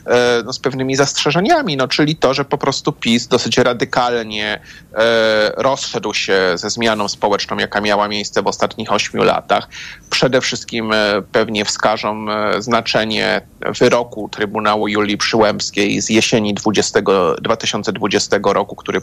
[0.06, 4.62] e, no, z pewnymi zastrzeżeniami, no, czyli to, że po prostu PiS dosyć radykalnie
[5.58, 9.68] rozszedł się ze zmianą społeczną, jaka miała miejsce w ostatnich ośmiu latach.
[10.10, 10.92] Przede wszystkim
[11.32, 12.26] pewnie wskażą
[12.60, 13.42] znaczenie
[13.80, 17.02] wyroku Trybunału Julii Przyłębskiej z jesieni 20,
[17.42, 19.02] 2020 roku, który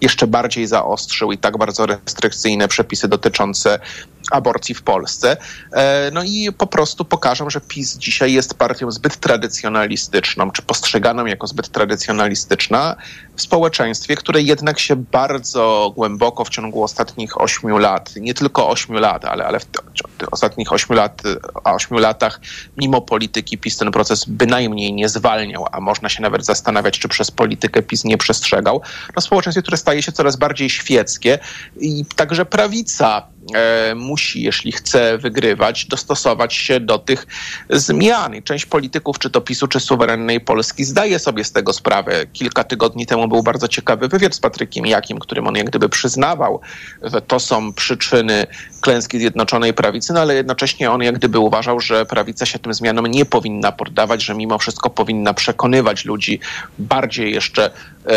[0.00, 3.78] jeszcze bardziej zaostrzył i tak bardzo restrykcyjne przepisy dotyczące
[4.30, 5.36] aborcji w Polsce.
[5.72, 11.26] E, no i po prostu pokażą, że PiS dzisiaj jest partią zbyt tradycjonalistyczną, czy postrzeganą
[11.26, 12.96] jako zbyt tradycjonalistyczna
[13.36, 18.98] w społeczeństwie, które jednak się bardzo głęboko w ciągu ostatnich ośmiu lat, nie tylko ośmiu
[18.98, 19.66] lat, ale, ale w
[20.30, 21.22] ostatnich ośmiu, lat,
[21.64, 22.40] ośmiu latach,
[22.76, 27.30] mimo polityki PiS ten proces bynajmniej nie zwalniał, a można się nawet zastanawiać, czy przez
[27.30, 28.80] politykę PiS nie przestrzegał.
[29.16, 31.38] No społeczeństwie, które staje się coraz bardziej świeckie
[31.80, 33.26] i także prawica
[33.96, 37.26] musi, jeśli chce wygrywać, dostosować się do tych
[37.70, 38.34] zmian.
[38.34, 42.26] I część polityków, czy to PiSu, czy suwerennej Polski, zdaje sobie z tego sprawę.
[42.32, 46.60] Kilka tygodni temu był bardzo ciekawy wywiad z Patrykiem Jakim, którym on jak gdyby przyznawał,
[47.02, 48.46] że to są przyczyny
[48.80, 53.06] klęski Zjednoczonej Prawicy, no ale jednocześnie on jak gdyby uważał, że prawica się tym zmianom
[53.06, 56.40] nie powinna poddawać, że mimo wszystko powinna przekonywać ludzi
[56.78, 57.70] bardziej jeszcze
[58.06, 58.10] e,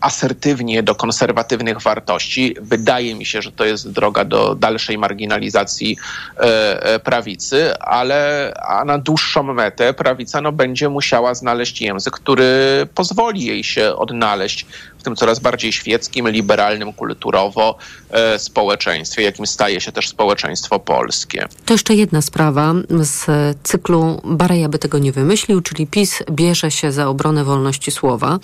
[0.00, 2.56] asertywnie do konserwatywnych wartości.
[2.60, 5.96] Wydaje mi się, że to jest droga do dalszej marginalizacji
[6.36, 12.86] e, e, prawicy, ale a na dłuższą metę prawica no, będzie musiała znaleźć język, który
[12.94, 14.66] pozwoli jej się odnaleźć
[15.02, 17.76] w tym coraz bardziej świeckim, liberalnym kulturowo
[18.10, 21.48] e, społeczeństwie, jakim staje się też społeczeństwo polskie.
[21.64, 23.26] To jeszcze jedna sprawa z
[23.62, 28.38] cyklu Bareja by tego nie wymyślił, czyli PiS bierze się za obronę wolności słowa,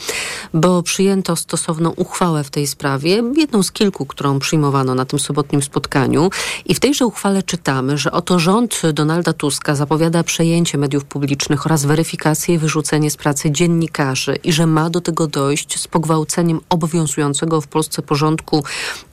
[0.54, 5.62] bo przyjęto stosowną uchwałę w tej sprawie, jedną z kilku, którą przyjmowano na tym sobotnim
[5.62, 6.30] spotkaniu.
[6.64, 11.84] I w tejże uchwale czytamy, że oto rząd Donalda Tuska zapowiada przejęcie mediów publicznych oraz
[11.84, 17.61] weryfikację i wyrzucenie z pracy dziennikarzy i że ma do tego dojść z pogwałceniem obowiązującego
[17.61, 18.64] w Polsce porządku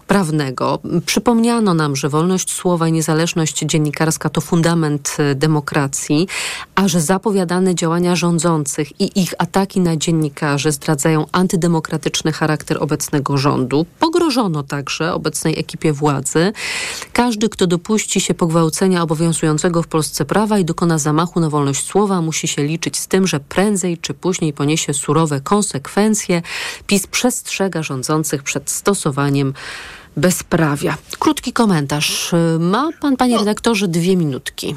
[0.07, 0.79] prawnego.
[1.05, 6.27] Przypomniano nam, że wolność słowa i niezależność dziennikarska to fundament e, demokracji,
[6.75, 13.85] a że zapowiadane działania rządzących i ich ataki na dziennikarzy zdradzają antydemokratyczny charakter obecnego rządu.
[13.99, 16.53] Pogrożono także obecnej ekipie władzy.
[17.13, 22.21] Każdy, kto dopuści się pogwałcenia obowiązującego w Polsce prawa i dokona zamachu na wolność słowa,
[22.21, 26.41] musi się liczyć z tym, że prędzej czy później poniesie surowe konsekwencje.
[26.87, 29.53] PiS przestrzega rządzących przed stosowaniem
[30.17, 30.97] bezprawia.
[31.19, 32.31] Krótki komentarz.
[32.59, 34.75] Ma pan, panie redaktorze, dwie minutki.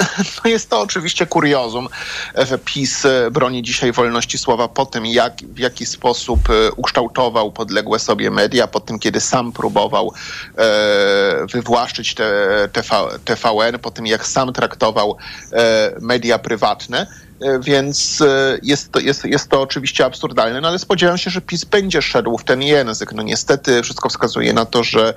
[0.44, 1.88] No jest to oczywiście kuriozum,
[2.34, 7.52] że PiS e, broni dzisiaj wolności słowa po tym, jak, w jaki sposób e, ukształtował
[7.52, 10.12] podległe sobie media, po tym, kiedy sam próbował
[10.58, 15.16] e, wywłaszczyć te, TV, TVN, po tym, jak sam traktował
[15.52, 17.06] e, media prywatne.
[17.40, 21.40] E, więc e, jest to, jest, jest to oczywiście absurdalne, no ale spodziewam się, że
[21.40, 23.12] PiS będzie szedł w ten język.
[23.12, 25.14] No niestety wszystko wskazuje na to, że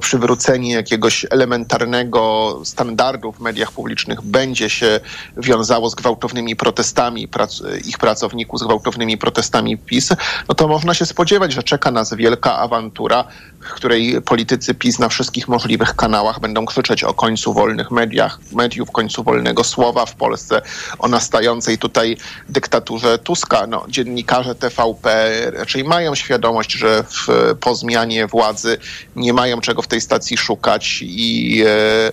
[0.00, 5.00] przywrócenie jakiegoś elementarnego standardu w mediach publicznych będzie się
[5.36, 10.08] wiązało z gwałtownymi protestami prac, ich pracowników, z gwałtownymi protestami PiS,
[10.48, 13.24] no to można się spodziewać, że czeka nas wielka awantura,
[13.60, 18.90] w której politycy PiS na wszystkich możliwych kanałach będą krzyczeć o końcu wolnych mediach, mediów,
[18.90, 20.62] końcu wolnego słowa w Polsce,
[20.98, 22.16] o nastającej tutaj
[22.48, 23.66] dyktaturze Tuska.
[23.66, 27.28] No, dziennikarze TVP raczej mają świadomość, że w,
[27.60, 28.78] po zmianie władzy
[29.16, 32.12] nie mają czego w tej stacji szukać i e,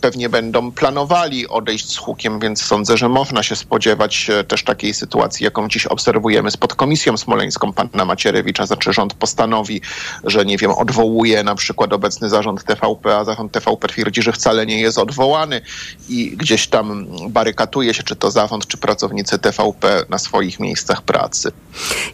[0.00, 4.94] pewnie będą planowali odejść z hukiem, więc sądzę, że można się spodziewać e, też takiej
[4.94, 9.80] sytuacji, jaką dziś obserwujemy z podkomisją smoleńską pana Macierewicza, znaczy rząd postanowi,
[10.24, 14.66] że nie wiem, odwołuje na przykład obecny zarząd TVP, a zarząd TVP twierdzi, że wcale
[14.66, 15.60] nie jest odwołany
[16.08, 21.52] i gdzieś tam barykatuje się, czy to zarząd, czy pracownicy TVP na swoich miejscach pracy.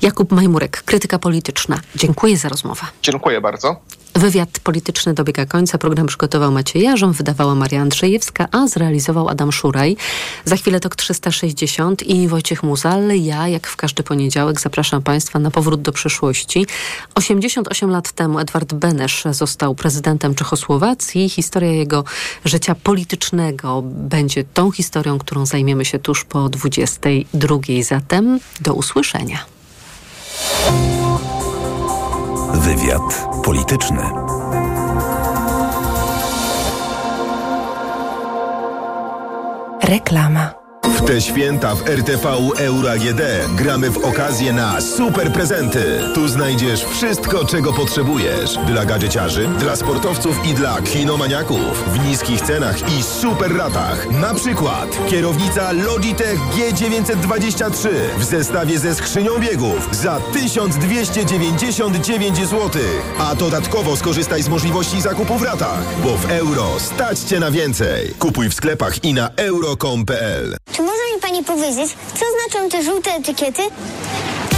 [0.02, 1.80] Jakub Majmurek, krytyka polityczna.
[1.96, 2.82] Dziękuję za rozmowę.
[3.02, 3.76] Dziękuję bardzo.
[4.14, 5.78] Wywiad polityczny dobiega końca.
[5.78, 9.96] Program przygotował Maciej Jarząb, wydawała Maria Andrzejewska, a zrealizował Adam Szuraj.
[10.44, 13.08] Za chwilę to 360 i Wojciech Muzal.
[13.22, 16.66] Ja, jak w każdy poniedziałek, zapraszam Państwa na powrót do przyszłości.
[17.14, 21.28] 88 lat temu Edward Benesz został prezydentem Czechosłowacji.
[21.28, 22.04] Historia jego
[22.44, 27.56] życia politycznego będzie tą historią, którą zajmiemy się tuż po 22.
[27.82, 29.38] Zatem do usłyszenia.
[32.54, 34.02] Wywiad polityczny.
[39.82, 40.61] Reklama.
[40.82, 42.28] W te święta w RTV
[42.58, 43.20] Euro AGD
[43.56, 46.00] gramy w okazję na super prezenty.
[46.14, 48.58] Tu znajdziesz wszystko, czego potrzebujesz.
[48.66, 51.84] Dla gadżeciarzy, dla sportowców i dla kinomaniaków.
[51.86, 54.10] W niskich cenach i super ratach.
[54.10, 62.70] Na przykład kierownica Logitech G923 w zestawie ze skrzynią biegów za 1299 zł.
[63.18, 68.14] A dodatkowo skorzystaj z możliwości zakupu w ratach, bo w euro stać Cię na więcej.
[68.18, 70.56] Kupuj w sklepach i na euro.com.pl.
[71.14, 73.62] Mi pani powiedzieć, co znaczą te żółte etykiety?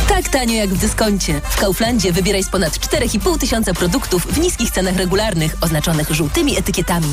[0.09, 1.41] Tak tanio jak w dyskoncie.
[1.51, 7.07] W Kauflandzie wybieraj z ponad 4,5 tysiąca produktów w niskich cenach regularnych, oznaczonych żółtymi etykietami.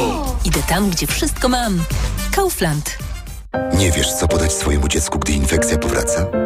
[0.44, 1.84] Idę tam, gdzie wszystko mam.
[2.36, 2.98] Kaufland.
[3.78, 6.45] Nie wiesz, co podać swojemu dziecku, gdy infekcja powraca?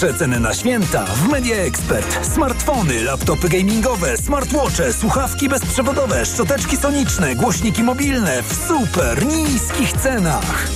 [0.00, 2.26] Przeceny na święta w Media Expert.
[2.34, 10.68] Smartfony, laptopy gamingowe, smartwatche, słuchawki bezprzewodowe, szczoteczki soniczne, głośniki mobilne w super niskich cenach.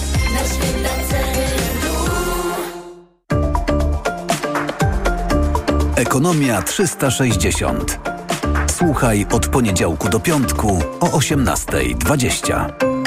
[5.97, 7.99] Ekonomia 360.
[8.67, 13.04] Słuchaj od poniedziałku do piątku o 18.20.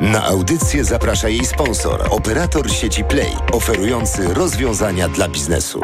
[0.00, 5.80] Na audycję zaprasza jej sponsor, operator sieci Play, oferujący rozwiązania dla biznesu.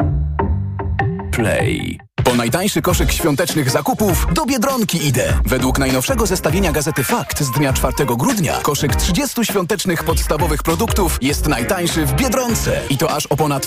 [1.31, 1.99] Play.
[2.23, 5.33] Po najtańszy koszyk świątecznych zakupów do Biedronki idę.
[5.45, 11.47] Według najnowszego zestawienia gazety Fakt z dnia 4 grudnia koszyk 30 świątecznych podstawowych produktów jest
[11.47, 12.81] najtańszy w Biedronce.
[12.89, 13.59] I to aż o ponad